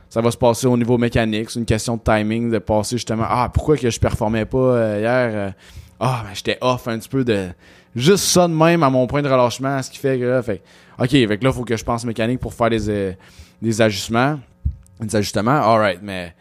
ça 0.09 0.21
va 0.21 0.31
se 0.31 0.37
passer 0.37 0.65
au 0.67 0.77
niveau 0.77 0.97
mécanique. 0.97 1.49
C'est 1.49 1.59
une 1.59 1.65
question 1.65 1.97
de 1.97 2.01
timing, 2.01 2.49
de 2.49 2.59
passer 2.59 2.95
justement 2.97 3.25
Ah, 3.27 3.49
pourquoi 3.53 3.77
que 3.77 3.89
je 3.89 3.99
performais 3.99 4.45
pas 4.45 4.57
euh, 4.57 4.97
hier? 4.99 5.31
euh, 5.33 5.51
ah, 5.99 6.23
ben 6.23 6.31
j'étais 6.33 6.57
off 6.61 6.87
un 6.87 6.97
petit 6.97 7.09
peu 7.09 7.23
de. 7.23 7.49
Juste 7.95 8.23
ça 8.25 8.47
de 8.47 8.53
même 8.53 8.83
à 8.83 8.89
mon 8.89 9.07
point 9.07 9.21
de 9.21 9.27
relâchement, 9.27 9.81
ce 9.81 9.89
qui 9.89 9.97
fait 9.97 10.17
que 10.17 10.23
là, 10.23 10.41
fait. 10.41 10.61
OK, 10.99 11.09
que 11.09 11.43
là, 11.43 11.51
faut 11.51 11.65
que 11.65 11.75
je 11.75 11.83
pense 11.83 12.05
mécanique 12.05 12.39
pour 12.39 12.53
faire 12.53 12.69
des, 12.69 12.89
euh, 12.89 13.13
des 13.61 13.81
ajustements. 13.81 14.39
Des 15.01 15.15
ajustements. 15.15 15.51
Alright, 15.51 15.99
mais 16.01 16.33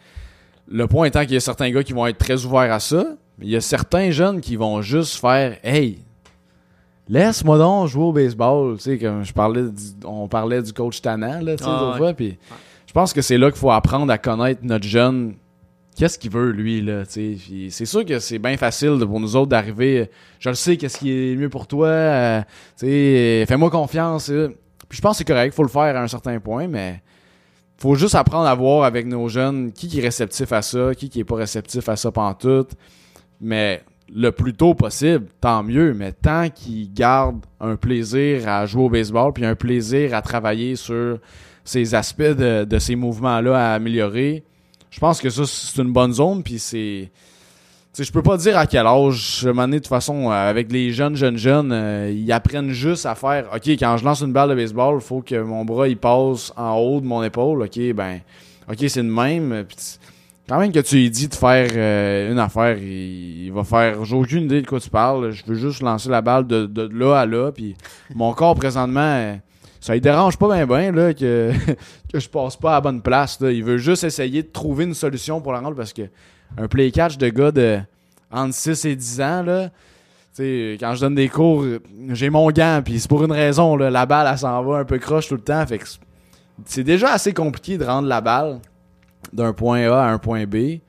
le 0.69 0.87
point 0.87 1.07
étant 1.07 1.21
qu'il 1.23 1.33
y 1.33 1.37
a 1.37 1.41
certains 1.41 1.69
gars 1.71 1.83
qui 1.83 1.93
vont 1.93 2.07
être 2.07 2.17
très 2.17 2.45
ouverts 2.45 2.71
à 2.71 2.79
ça. 2.79 3.03
Il 3.41 3.49
y 3.49 3.55
a 3.55 3.61
certains 3.61 4.11
jeunes 4.11 4.41
qui 4.41 4.55
vont 4.55 4.81
juste 4.81 5.19
faire 5.19 5.57
Hey, 5.63 5.99
laisse-moi 7.09 7.57
donc 7.57 7.87
jouer 7.87 8.03
au 8.03 8.13
baseball. 8.13 8.77
Tu 8.77 8.83
sais, 8.83 8.97
comme 8.97 9.23
je 9.25 9.33
parlais 9.33 9.63
du- 9.63 10.05
on 10.05 10.27
parlait 10.27 10.61
du 10.61 10.71
coach 10.71 11.01
Tannant, 11.01 11.41
là, 11.41 11.55
tu 11.57 11.63
sais, 11.63 11.69
Ah, 11.69 11.97
ouais. 11.99 12.13
puis 12.13 12.37
je 12.87 12.93
pense 12.93 13.11
que 13.13 13.21
c'est 13.21 13.37
là 13.37 13.49
qu'il 13.51 13.59
faut 13.59 13.71
apprendre 13.71 14.11
à 14.11 14.17
connaître 14.17 14.61
notre 14.63 14.85
jeune. 14.85 15.35
Qu'est-ce 15.97 16.17
qu'il 16.17 16.31
veut, 16.31 16.51
lui, 16.51 16.81
là, 16.81 17.05
tu 17.05 17.37
sais. 17.37 17.67
C'est 17.71 17.85
sûr 17.85 18.05
que 18.05 18.19
c'est 18.19 18.39
bien 18.39 18.55
facile 18.55 18.97
pour 19.05 19.19
nous 19.19 19.35
autres 19.35 19.49
d'arriver. 19.49 20.09
Je 20.39 20.47
le 20.49 20.55
sais, 20.55 20.77
qu'est-ce 20.77 20.97
qui 20.99 21.11
est 21.11 21.35
mieux 21.35 21.49
pour 21.49 21.67
toi. 21.67 21.87
euh, 21.87 22.41
tu 22.77 22.85
sais, 22.85 22.87
euh, 22.87 23.45
fais-moi 23.45 23.69
confiance. 23.69 24.29
euh. 24.29 24.47
Puis 24.87 24.97
je 24.97 25.01
pense 25.01 25.13
que 25.13 25.17
c'est 25.19 25.25
correct, 25.25 25.53
faut 25.53 25.63
le 25.63 25.67
faire 25.69 25.95
à 25.97 26.01
un 26.01 26.07
certain 26.07 26.39
point, 26.39 26.67
mais 26.67 27.01
faut 27.77 27.95
juste 27.95 28.15
apprendre 28.15 28.47
à 28.47 28.55
voir 28.55 28.83
avec 28.85 29.05
nos 29.07 29.27
jeunes 29.27 29.71
qui, 29.73 29.87
qui 29.87 29.99
est 29.99 30.03
réceptif 30.03 30.51
à 30.53 30.61
ça, 30.61 30.95
qui, 30.95 31.09
qui 31.09 31.19
est 31.19 31.23
pas 31.25 31.35
réceptif 31.35 31.87
à 31.89 31.95
ça 31.95 32.11
pantoute. 32.11 32.71
Mais 33.41 33.83
le 34.13 34.31
plus 34.31 34.53
tôt 34.53 34.73
possible, 34.73 35.27
tant 35.41 35.63
mieux, 35.63 35.93
mais 35.93 36.11
tant 36.11 36.49
qu'ils 36.49 36.91
gardent 36.93 37.45
un 37.59 37.75
plaisir 37.75 38.47
à 38.47 38.65
jouer 38.65 38.83
au 38.83 38.89
baseball, 38.89 39.33
puis 39.33 39.45
un 39.45 39.55
plaisir 39.55 40.13
à 40.13 40.21
travailler 40.21 40.75
sur 40.75 41.19
ces 41.63 41.93
aspects 41.93 42.21
de, 42.21 42.79
ces 42.79 42.95
mouvements-là 42.95 43.71
à 43.71 43.73
améliorer, 43.75 44.43
je 44.89 44.99
pense 44.99 45.21
que 45.21 45.29
ça, 45.29 45.43
c'est 45.45 45.81
une 45.81 45.93
bonne 45.93 46.13
zone, 46.13 46.43
puis 46.43 46.59
c'est... 46.59 47.11
Je 47.97 48.11
peux 48.11 48.21
pas 48.21 48.37
dire 48.37 48.57
à 48.57 48.65
quel 48.65 48.87
âge, 48.87 49.43
moment 49.45 49.63
donné, 49.63 49.77
de 49.77 49.83
toute 49.83 49.89
façon, 49.89 50.31
euh, 50.31 50.49
avec 50.49 50.71
les 50.71 50.91
jeunes, 50.93 51.15
jeunes, 51.15 51.35
jeunes, 51.35 51.71
euh, 51.73 52.09
ils 52.15 52.31
apprennent 52.31 52.71
juste 52.71 53.05
à 53.05 53.13
faire, 53.13 53.47
OK, 53.53 53.67
quand 53.67 53.97
je 53.97 54.05
lance 54.05 54.21
une 54.21 54.31
balle 54.31 54.51
de 54.51 54.55
baseball, 54.55 54.99
il 55.01 55.05
faut 55.05 55.21
que 55.21 55.41
mon 55.41 55.65
bras, 55.65 55.87
il 55.87 55.97
passe 55.97 56.53
en 56.55 56.77
haut 56.77 57.01
de 57.01 57.05
mon 57.05 57.21
épaule, 57.23 57.63
OK, 57.63 57.79
ben, 57.93 58.21
OK, 58.69 58.77
c'est 58.87 59.03
le 59.03 59.11
même, 59.11 59.65
tu- 59.67 59.99
quand 60.49 60.59
même 60.59 60.71
que 60.71 60.79
tu 60.79 60.95
lui 60.95 61.09
dis 61.11 61.27
de 61.27 61.35
faire 61.35 61.69
euh, 61.75 62.31
une 62.31 62.39
affaire, 62.39 62.75
il, 62.79 63.51
va 63.51 63.63
faire. 63.63 64.03
J'ai 64.03 64.15
aucune 64.15 64.45
idée 64.45 64.63
de 64.63 64.67
quoi 64.67 64.79
tu 64.79 64.89
parles. 64.89 65.29
Je 65.29 65.43
veux 65.45 65.53
juste 65.53 65.83
lancer 65.83 66.09
la 66.09 66.21
balle 66.21 66.47
de, 66.47 66.89
là 66.91 67.19
à 67.19 67.25
là. 67.27 67.51
Puis 67.51 67.75
mon 68.15 68.33
corps 68.33 68.55
présentement, 68.55 68.99
euh, 68.99 69.35
ça 69.79 69.93
lui 69.93 70.01
dérange 70.01 70.37
pas 70.37 70.47
bien 70.55 70.65
bien 70.65 70.91
là 70.91 71.13
que, 71.13 71.51
que 72.11 72.19
je 72.19 72.27
passe 72.27 72.55
pas 72.57 72.71
à 72.71 72.73
la 72.75 72.81
bonne 72.81 73.01
place. 73.01 73.37
Il 73.41 73.63
veut 73.63 73.77
juste 73.77 74.03
essayer 74.03 74.41
de 74.41 74.47
trouver 74.47 74.85
une 74.85 74.95
solution 74.95 75.39
pour 75.39 75.53
la 75.53 75.59
rendre 75.59 75.75
parce 75.75 75.93
que 75.93 76.01
un 76.57 76.67
play 76.67 76.89
catch 76.89 77.17
de 77.17 77.29
gars 77.29 77.51
de 77.51 77.79
entre 78.31 78.55
6 78.55 78.85
et 78.85 78.95
10 78.95 79.21
ans, 79.21 79.43
là. 79.43 79.69
tu 79.69 80.43
sais, 80.43 80.77
quand 80.79 80.95
je 80.95 81.01
donne 81.01 81.15
des 81.15 81.29
cours, 81.29 81.63
j'ai 82.09 82.31
mon 82.31 82.49
gant, 82.49 82.81
puis 82.83 82.99
c'est 82.99 83.07
pour 83.07 83.23
une 83.23 83.31
raison. 83.31 83.75
Là, 83.75 83.91
la 83.91 84.07
balle, 84.07 84.27
elle 84.31 84.37
s'en 84.37 84.63
va 84.63 84.79
un 84.79 84.85
peu 84.85 84.97
croche 84.97 85.27
tout 85.27 85.35
le 85.35 85.41
temps. 85.41 85.63
Fait 85.67 85.77
que 85.77 85.85
c'est 86.65 86.83
déjà 86.83 87.11
assez 87.11 87.33
compliqué 87.33 87.77
de 87.77 87.85
rendre 87.85 88.07
la 88.07 88.21
balle 88.21 88.59
d'un 89.33 89.53
point 89.53 89.89
A 89.91 90.03
à 90.05 90.11
un 90.11 90.17
point 90.17 90.45
B. 90.45 90.53
Tu 90.55 90.81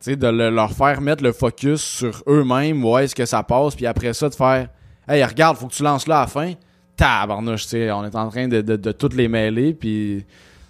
sais, 0.00 0.16
de 0.16 0.26
le- 0.28 0.50
leur 0.50 0.72
faire 0.72 1.00
mettre 1.00 1.22
le 1.22 1.32
focus 1.32 1.80
sur 1.82 2.22
eux-mêmes, 2.26 2.84
où 2.84 2.96
est-ce 2.98 3.14
que 3.14 3.24
ça 3.26 3.42
passe, 3.42 3.74
puis 3.74 3.86
après 3.86 4.12
ça, 4.12 4.28
de 4.28 4.34
faire 4.34 4.68
Hey, 5.08 5.22
regarde, 5.24 5.56
faut 5.56 5.66
que 5.68 5.72
tu 5.74 5.82
lances 5.84 6.06
là 6.08 6.18
à 6.18 6.20
la 6.22 6.26
fin. 6.26 6.52
Tabarnouche, 6.96 7.62
tu 7.62 7.68
sais, 7.68 7.90
on 7.92 8.04
est 8.04 8.14
en 8.16 8.28
train 8.28 8.48
de, 8.48 8.60
de, 8.60 8.76
de 8.76 8.92
toutes 8.92 9.14
les 9.14 9.28
mêler, 9.28 9.72
puis 9.74 10.24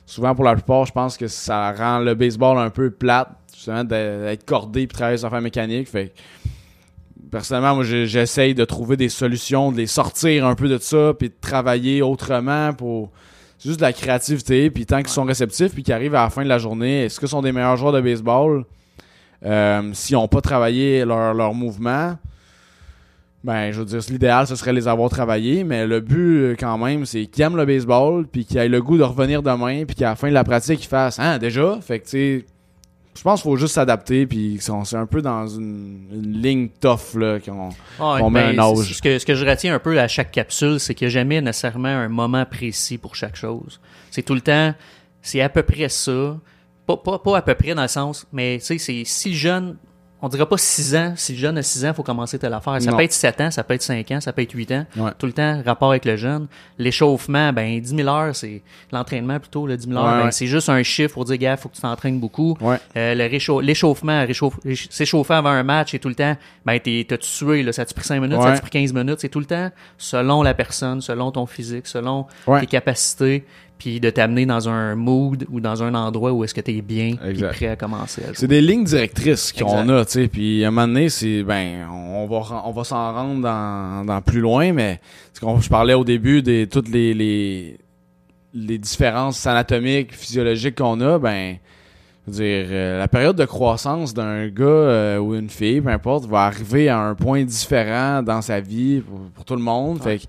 souvent 0.05 0.35
pour 0.35 0.45
la 0.45 0.55
plupart, 0.55 0.85
je 0.87 0.93
pense 0.93 1.17
que 1.17 1.27
ça 1.27 1.73
rend 1.73 1.99
le 2.01 2.15
baseball 2.15 2.59
un 2.59 2.71
peu 2.71 2.91
plate, 2.91 3.29
justement, 3.55 3.85
d'être 3.85 4.45
cordé 4.45 4.87
puis 4.87 4.97
travailler 4.97 5.19
sur 5.19 5.31
la 5.31 5.41
mécanique. 5.41 5.89
Fait 5.89 6.13
personnellement, 7.31 7.77
moi, 7.77 7.85
j'essaye 7.85 8.55
de 8.55 8.65
trouver 8.65 8.97
des 8.97 9.09
solutions, 9.09 9.73
de 9.73 9.79
les 9.79 9.87
sortir 9.87 10.47
un 10.47 10.55
peu 10.55 10.69
de 10.69 10.79
ça, 10.79 11.13
puis 11.19 11.29
de 11.29 11.35
travailler 11.41 12.03
autrement 12.03 12.73
pour. 12.75 13.11
C'est 13.59 13.69
juste 13.71 13.81
de 13.81 13.85
la 13.85 13.93
créativité, 13.93 14.71
puis 14.71 14.85
tant 14.85 14.99
qu'ils 14.99 15.09
sont 15.09 15.25
réceptifs, 15.25 15.73
puis 15.73 15.83
qu'ils 15.83 15.95
arrivent 15.95 16.15
à 16.15 16.25
la 16.25 16.31
fin 16.31 16.43
de 16.43 16.49
la 16.49 16.59
journée, 16.59 17.05
est-ce 17.05 17.19
que 17.19 17.27
ce 17.27 17.31
sont 17.31 17.43
des 17.43 17.53
meilleurs 17.53 17.77
joueurs 17.77 17.93
de 17.93 18.01
baseball? 18.01 18.65
Euh, 19.45 19.91
s'ils 19.93 20.15
n'ont 20.15 20.29
pas 20.29 20.41
travaillé 20.41 21.05
leur, 21.05 21.33
leur 21.35 21.55
mouvement? 21.55 22.17
Ben, 23.45 23.71
je 23.71 23.79
veux 23.79 23.85
dire, 23.85 24.01
l'idéal, 24.11 24.47
ce 24.47 24.57
serait 24.57 24.73
les 24.73 24.89
avoir 24.89 25.09
travaillés, 25.09 25.63
mais 25.63 25.87
le 25.87 26.01
but, 26.01 26.39
euh, 26.39 26.57
quand 26.59 26.77
même, 26.79 27.07
c'est 27.07 27.27
qu'ils 27.27 27.45
aiment 27.45 27.57
le 27.57 27.65
baseball, 27.65 28.27
puis 28.27 28.45
qu'ils 28.45 28.57
aient 28.59 28.69
le 28.69 28.83
goût 28.83 28.99
de 28.99 29.05
revenir 29.05 29.43
demain, 29.43 29.85
puis 29.85 29.95
qu'à 29.95 30.11
la 30.11 30.17
fin 30.17 30.29
de 30.29 30.35
la 30.35 30.43
pratique, 30.43 30.83
ils 30.85 30.89
fassent 30.89 31.19
Ah, 31.21 31.39
déjà? 31.39 31.79
Fait 31.81 32.01
que, 32.01 32.05
tu 32.05 32.11
sais, 32.11 32.47
je 33.17 33.23
pense 33.23 33.43
qu'il 33.43 33.51
faut 33.51 33.57
juste 33.57 33.75
s'adapter, 33.75 34.27
puis 34.27 34.59
c'est 34.61 34.97
un 34.97 35.07
peu 35.07 35.23
dans 35.23 35.47
une, 35.47 36.07
une 36.13 36.43
ligne 36.43 36.69
tough, 36.81 37.15
là, 37.15 37.41
qu'on 37.41 37.71
On 37.99 38.31
met 38.31 38.53
ben, 38.53 38.61
un 38.61 38.63
âge. 38.63 38.93
Ce 38.93 39.01
que, 39.01 39.19
ce 39.19 39.25
que 39.25 39.35
je 39.35 39.45
retiens 39.47 39.75
un 39.75 39.79
peu 39.79 39.99
à 39.99 40.07
chaque 40.07 40.31
capsule, 40.31 40.79
c'est 40.79 40.95
qu'il 40.95 41.07
n'y 41.09 41.13
a 41.13 41.15
jamais 41.15 41.41
nécessairement 41.41 41.89
un 41.89 42.09
moment 42.09 42.45
précis 42.45 42.99
pour 42.99 43.15
chaque 43.15 43.37
chose. 43.37 43.81
C'est 44.11 44.23
tout 44.23 44.35
le 44.35 44.43
temps, 44.43 44.75
c'est 45.23 45.41
à 45.41 45.49
peu 45.49 45.63
près 45.63 45.89
ça. 45.89 46.39
Pas, 46.87 46.97
pas, 46.99 47.19
pas 47.19 47.39
à 47.39 47.43
peu 47.43 47.55
près 47.55 47.75
dans 47.75 47.83
le 47.83 47.89
sens, 47.89 48.27
mais 48.33 48.59
tu 48.61 48.67
sais, 48.67 48.79
c'est 48.79 49.03
si 49.05 49.35
jeune, 49.35 49.77
on 50.23 50.29
dirait 50.29 50.47
pas 50.47 50.57
6 50.57 50.97
ans. 50.97 51.13
Si 51.17 51.33
le 51.33 51.39
jeune 51.39 51.59
a 51.59 51.63
6 51.63 51.85
ans, 51.85 51.89
il 51.89 51.95
faut 51.95 52.03
commencer 52.03 52.39
telle 52.39 52.55
affaire. 52.55 52.81
Ça 52.81 52.91
Non. 52.91 52.97
peut 52.97 53.03
être 53.05 53.13
7 53.13 53.41
ans, 53.43 53.51
ça 53.51 53.63
peut 53.65 53.75
être 53.75 53.83
5 53.83 54.11
ans, 54.13 54.21
ça 54.21 54.33
peut 54.33 54.43
être 54.43 54.53
8 54.53 54.73
ans. 54.73 54.87
Ouais. 54.97 55.11
Tout 55.19 55.27
le 55.27 55.33
temps, 55.33 55.63
rapport 55.65 55.91
avec 55.91 56.05
le 56.05 56.17
jeune. 56.17 56.47
L'échauffement, 56.79 57.53
ben 57.53 57.81
10 57.81 57.95
000 57.97 58.09
heures, 58.09 58.35
c'est 58.35 58.63
l'entraînement 58.93 59.39
plutôt. 59.39 59.67
Le 59.67 59.77
10 59.77 59.89
000 59.89 59.99
heures, 59.99 60.05
Ouais, 60.07 60.19
ben, 60.21 60.25
ouais. 60.27 60.33
c'est 60.33 60.47
juste 60.47 60.69
un 60.69 60.83
chiffre 60.83 61.15
pour 61.15 61.25
dire, 61.25 61.37
gars, 61.37 61.57
faut 61.57 61.69
que 61.69 61.75
tu 61.75 61.83
t'entraînes 61.83 62.19
beaucoup. 62.21 62.57
Ouais. 62.61 62.77
Euh, 62.97 63.15
le 63.15 63.61
l'échauffement, 63.63 64.25
réchauffe- 64.25 64.89
s'échauffer 64.91 65.35
avant 65.35 65.51
un 65.51 65.63
match 65.63 65.93
et 65.95 65.99
tout 65.99 66.09
le 66.09 66.15
temps, 66.15 66.37
ben 66.65 66.79
t'es, 66.81 67.05
t'as-tu 67.09 67.27
sué, 67.29 67.63
là, 67.63 67.73
ça 67.73 67.83
a-tu 67.83 67.95
pris 67.95 68.05
5 68.05 68.21
minutes, 68.21 68.41
ça 68.41 68.49
a-tu 68.53 68.61
pris 68.63 68.71
15 68.71 68.93
minutes, 68.93 69.21
c'est 69.21 69.29
tout 69.29 69.41
le 69.41 69.47
temps 69.47 69.71
selon 69.99 70.43
la 70.43 70.55
personne, 70.55 71.01
selon 71.01 71.31
ton 71.31 71.47
physique, 71.47 71.87
selon 71.87 72.27
tes 72.61 72.67
capacités, 72.67 73.45
puis 73.79 74.01
de 74.01 74.11
t'amener 74.11 74.47
dans 74.47 74.69
un 74.69 74.95
mood 74.95 75.47
ou 75.51 75.61
dans 75.61 75.83
un 75.83 75.95
endroit 75.95 76.33
où 76.33 76.45
est-ce 76.45 76.55
que 76.55 76.61
t'es 76.61 76.81
bien, 76.81 77.17
puis 77.17 77.31
Exact. 77.31 77.53
prêt 77.55 77.67
à 77.69 77.77
commencer 77.77 78.23
à. 78.23 78.35
C'est 78.35 78.47
des 78.47 78.61
lignes 78.61 78.85
directrices 78.85 79.53
qu'on 79.53 79.89
a, 79.89 80.05
tu 80.05 80.13
sais. 80.13 80.29
Puis 80.29 80.65
à 80.65 80.69
un 80.69 80.71
moment 80.71 80.89
donné, 80.89 81.09
c'est 81.09 81.43
ben, 81.43 81.87
on 81.91 82.27
va 82.27 82.63
on 82.65 82.73
va 82.73 82.85
s'en 82.85 83.13
rendre 83.13 83.43
dans, 83.43 84.05
dans 84.05 84.23
plus 84.23 84.41
loin, 84.41 84.73
mais 84.73 85.01
ce 85.33 85.41
qu'on 85.41 85.61
je 85.61 85.69
parlais 85.69 85.95
au 85.95 86.05
début 86.05 86.43
des 86.43 86.67
toutes 86.67 86.89
les 86.89 87.13
les, 87.15 87.79
les 88.55 88.79
différences 88.79 89.47
anatomiques, 89.47 90.15
physiologiques 90.15 90.77
qu'on 90.77 91.01
a, 91.01 91.19
ben, 91.19 91.57
je 92.27 92.33
veux 92.33 92.37
dire, 92.39 92.67
euh, 92.71 92.99
la 92.99 93.09
période 93.09 93.37
de 93.37 93.45
croissance 93.45 94.13
d'un 94.13 94.49
gars 94.49 94.65
euh, 94.65 95.19
ou 95.19 95.35
une 95.35 95.51
fille, 95.51 95.81
peu 95.81 95.91
importe, 95.91 96.25
va 96.27 96.47
arriver 96.47 96.89
à 96.89 96.99
un 96.99 97.15
point 97.15 97.45
différent 97.45 98.23
dans 98.23 98.43
sa 98.43 98.61
vie 98.61 99.01
pour, 99.01 99.21
pour 99.35 99.45
tout 99.45 99.55
le 99.55 99.63
monde. 99.63 100.03
Fait 100.03 100.19
que 100.19 100.23
tu 100.23 100.29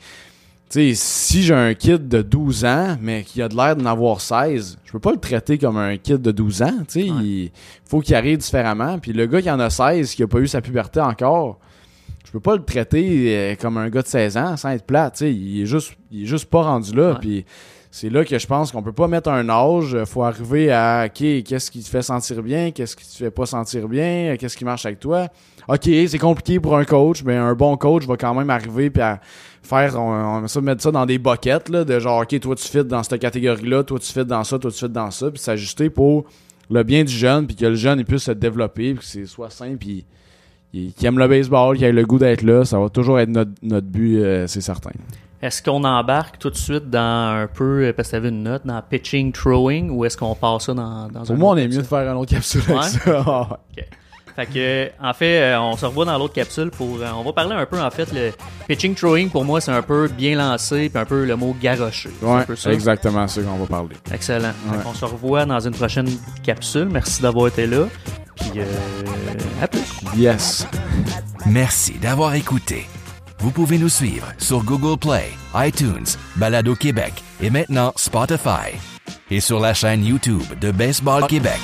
sais, 0.70 0.92
si 0.96 1.44
j'ai 1.44 1.54
un 1.54 1.74
kid 1.74 2.08
de 2.08 2.22
12 2.22 2.66
ans, 2.66 2.98
mais 3.02 3.24
qui 3.24 3.42
a 3.42 3.48
de 3.50 3.56
l'air 3.56 3.76
d'en 3.76 3.86
avoir 3.86 4.22
16, 4.22 4.78
je 4.84 4.92
peux 4.92 5.00
pas 5.00 5.12
le 5.12 5.18
traiter 5.20 5.58
comme 5.58 5.78
un 5.78 5.98
kid 5.98 6.22
de 6.22 6.32
12 6.32 6.62
ans. 6.64 6.74
Tu 6.88 7.06
sais, 7.06 7.10
Ouais. 7.12 7.24
il 7.24 7.52
faut 7.86 8.02
qu'il 8.02 8.16
arrive 8.16 8.38
différemment. 8.38 9.00
Puis 9.00 9.14
le 9.14 9.26
gars 9.26 9.42
qui 9.42 9.50
en 9.50 9.60
a 9.60 9.70
16, 9.70 10.14
qui 10.16 10.24
a 10.24 10.28
pas 10.28 10.40
eu 10.40 10.48
sa 10.48 10.62
puberté 10.62 11.00
encore, 11.00 11.60
je 12.26 12.32
peux 12.32 12.40
pas 12.42 12.56
le 12.58 12.64
traiter 12.64 13.36
euh, 13.36 13.56
comme 13.56 13.78
un 13.78 13.90
gars 13.90 14.02
de 14.02 14.08
16 14.08 14.36
ans 14.38 14.58
sans 14.58 14.70
être 14.72 14.86
plat. 14.86 15.10
Tu 15.12 15.20
sais, 15.20 15.34
il 15.34 15.62
est 15.62 15.66
juste, 15.66 15.94
il 16.12 16.24
est 16.24 16.28
juste 16.28 16.46
pas 16.50 16.64
rendu 16.64 16.94
là. 16.94 17.12
Ouais. 17.14 17.18
Puis 17.22 17.46
c'est 17.90 18.10
là 18.10 18.26
que 18.26 18.38
je 18.38 18.46
pense 18.46 18.72
qu'on 18.74 18.84
peut 18.84 18.92
pas 18.92 19.08
mettre 19.08 19.30
un 19.30 19.48
âge. 19.50 19.98
faut 20.04 20.24
arriver 20.24 20.72
à, 20.72 21.06
OK, 21.08 21.14
qu'est-ce 21.44 21.72
qui 21.72 21.82
te 21.82 21.88
fait 21.90 22.02
sentir 22.02 22.44
bien, 22.44 22.72
qu'est-ce 22.72 22.96
qui 22.98 23.08
te 23.08 23.16
fait 23.16 23.32
pas 23.32 23.46
sentir 23.46 23.88
bien, 23.88 24.36
qu'est-ce 24.38 24.58
qui 24.58 24.66
marche 24.66 24.86
avec 24.86 25.00
toi? 25.00 25.28
OK, 25.70 25.84
c'est 26.08 26.20
compliqué 26.20 26.60
pour 26.60 26.78
un 26.78 26.84
coach, 26.86 27.24
mais 27.26 27.36
un 27.36 27.54
bon 27.54 27.76
coach 27.78 28.06
va 28.06 28.16
quand 28.18 28.34
même 28.34 28.50
arriver 28.50 28.90
puis 28.90 29.02
à 29.02 29.20
faire 29.68 30.00
on, 30.00 30.12
on 30.38 30.42
va 30.42 30.48
ça 30.48 30.62
mettre 30.62 30.82
ça 30.82 30.92
dans 30.92 31.06
des 31.06 31.18
buckets 31.18 31.70
là, 31.70 31.84
de 31.84 32.00
genre 32.00 32.22
OK, 32.22 32.40
toi 32.40 32.56
tu 32.56 32.68
fit 32.68 32.84
dans 32.84 33.04
cette 33.04 33.20
catégorie-là, 33.22 33.84
toi 33.84 34.00
tu 34.00 34.12
fit 34.12 34.26
dans 34.26 34.44
ça, 34.44 34.58
toi 34.58 34.72
tu 34.72 34.78
fit 34.78 34.90
dans 34.90 35.12
ça, 35.12 35.30
puis 35.30 35.40
s'ajuster 35.40 35.90
pour 35.90 36.26
le 36.70 36.84
bien 36.84 37.04
du 37.04 37.14
jeune 37.14 37.48
puis 37.48 37.56
que 37.56 37.66
le 37.66 37.76
jeune 37.76 38.00
il 38.00 38.06
puisse 38.06 38.24
se 38.24 38.32
développer, 38.32 38.94
puis 38.94 39.00
que 39.00 39.06
c'est 39.06 39.26
soit 39.26 39.50
simple 39.50 39.78
puis 39.78 40.06
qu'il 40.72 41.06
aime 41.06 41.18
le 41.18 41.28
baseball, 41.28 41.76
qu'il 41.76 41.86
ait 41.86 41.92
le 41.92 42.06
goût 42.06 42.20
d'être 42.20 42.42
là, 42.42 42.66
ça 42.66 42.80
va 42.80 42.90
toujours 42.90 43.20
être 43.20 43.30
notre, 43.30 43.52
notre 43.64 43.88
but, 43.88 44.18
euh, 44.20 44.48
c'est 44.48 44.62
certain. 44.62 44.92
Est-ce 45.42 45.62
qu'on 45.62 45.84
embarque 45.84 46.40
tout 46.40 46.50
de 46.50 46.56
suite 46.56 46.90
dans 46.90 47.44
un 47.44 47.48
peu, 47.48 47.94
parce 47.96 48.10
que 48.10 48.12
tu 48.12 48.16
avais 48.18 48.30
une 48.30 48.44
note, 48.44 48.66
dans 48.66 48.82
pitching, 48.82 49.32
throwing, 49.32 49.90
ou 49.92 50.04
est-ce 50.04 50.18
qu'on 50.18 50.36
passe 50.36 50.66
ça 50.66 50.74
dans, 50.74 51.08
dans 51.08 51.22
Pour 51.24 51.32
un 51.32 51.38
moi, 51.38 51.54
on 51.54 51.58
est 51.58 51.68
mieux 51.68 51.78
de 51.78 51.82
faire 51.84 52.10
un 52.10 52.16
autre 52.16 52.32
capsule 52.32 52.62
Ouais? 52.68 52.76
avec 52.78 52.90
ça. 52.92 53.50
Ouais. 53.78 53.88
Fait 54.38 54.46
que, 54.46 54.90
en 55.04 55.14
fait, 55.16 55.42
euh, 55.42 55.60
on 55.60 55.76
se 55.76 55.84
revoit 55.86 56.06
dans 56.06 56.16
l'autre 56.18 56.36
capsule 56.36 56.70
pour. 56.70 57.00
euh, 57.02 57.08
on 57.18 57.24
va 57.24 57.34
parler 57.34 57.56
un 57.56 57.66
peu, 57.66 57.82
en 57.82 57.90
fait, 57.90 58.08
le 58.14 58.32
pitching 58.68 58.94
throwing 58.94 59.32
pour 59.32 59.44
moi, 59.44 59.60
c'est 59.60 59.72
un 59.72 59.82
peu 59.82 60.08
bien 60.08 60.36
lancé, 60.38 60.90
puis 60.90 61.02
un 61.02 61.06
peu 61.06 61.26
le 61.26 61.36
mot 61.36 61.56
garoché. 61.60 62.12
C'est 62.20 62.28
un 62.28 62.38
Ouais, 62.38 62.46
peu 62.46 62.56
ça. 62.56 62.70
c'est 62.70 62.74
exactement 62.76 63.28
ça 63.28 63.42
qu'on 63.42 63.58
va 63.58 63.66
parler. 63.66 63.96
Excellent. 64.14 64.54
Ouais. 64.72 64.78
on 64.86 64.94
se 64.94 65.06
revoit 65.06 65.46
dans 65.48 65.60
une 65.60 65.74
prochaine 65.74 66.08
capsule. 66.44 66.88
Merci 66.92 67.20
d'avoir 67.24 67.48
été 67.48 67.66
là. 67.66 67.88
Puis, 68.36 68.52
euh, 68.58 68.66
à 69.60 69.68
plus. 69.68 69.82
Yes. 70.16 70.68
Merci 71.48 71.94
d'avoir 71.94 72.36
écouté. 72.36 72.86
Vous 73.40 73.50
pouvez 73.50 73.80
nous 73.80 73.90
suivre 73.90 74.28
sur 74.38 74.64
Google 74.64 75.00
Play, 75.00 75.32
iTunes, 75.56 76.06
Balado 76.36 76.76
Québec 76.76 77.14
et 77.42 77.50
maintenant 77.50 77.92
Spotify. 77.96 78.78
Et 79.32 79.40
sur 79.40 79.60
la 79.60 79.74
chaîne 79.74 80.06
YouTube 80.06 80.44
de 80.62 80.70
Baseball 80.72 81.26
Québec. 81.26 81.60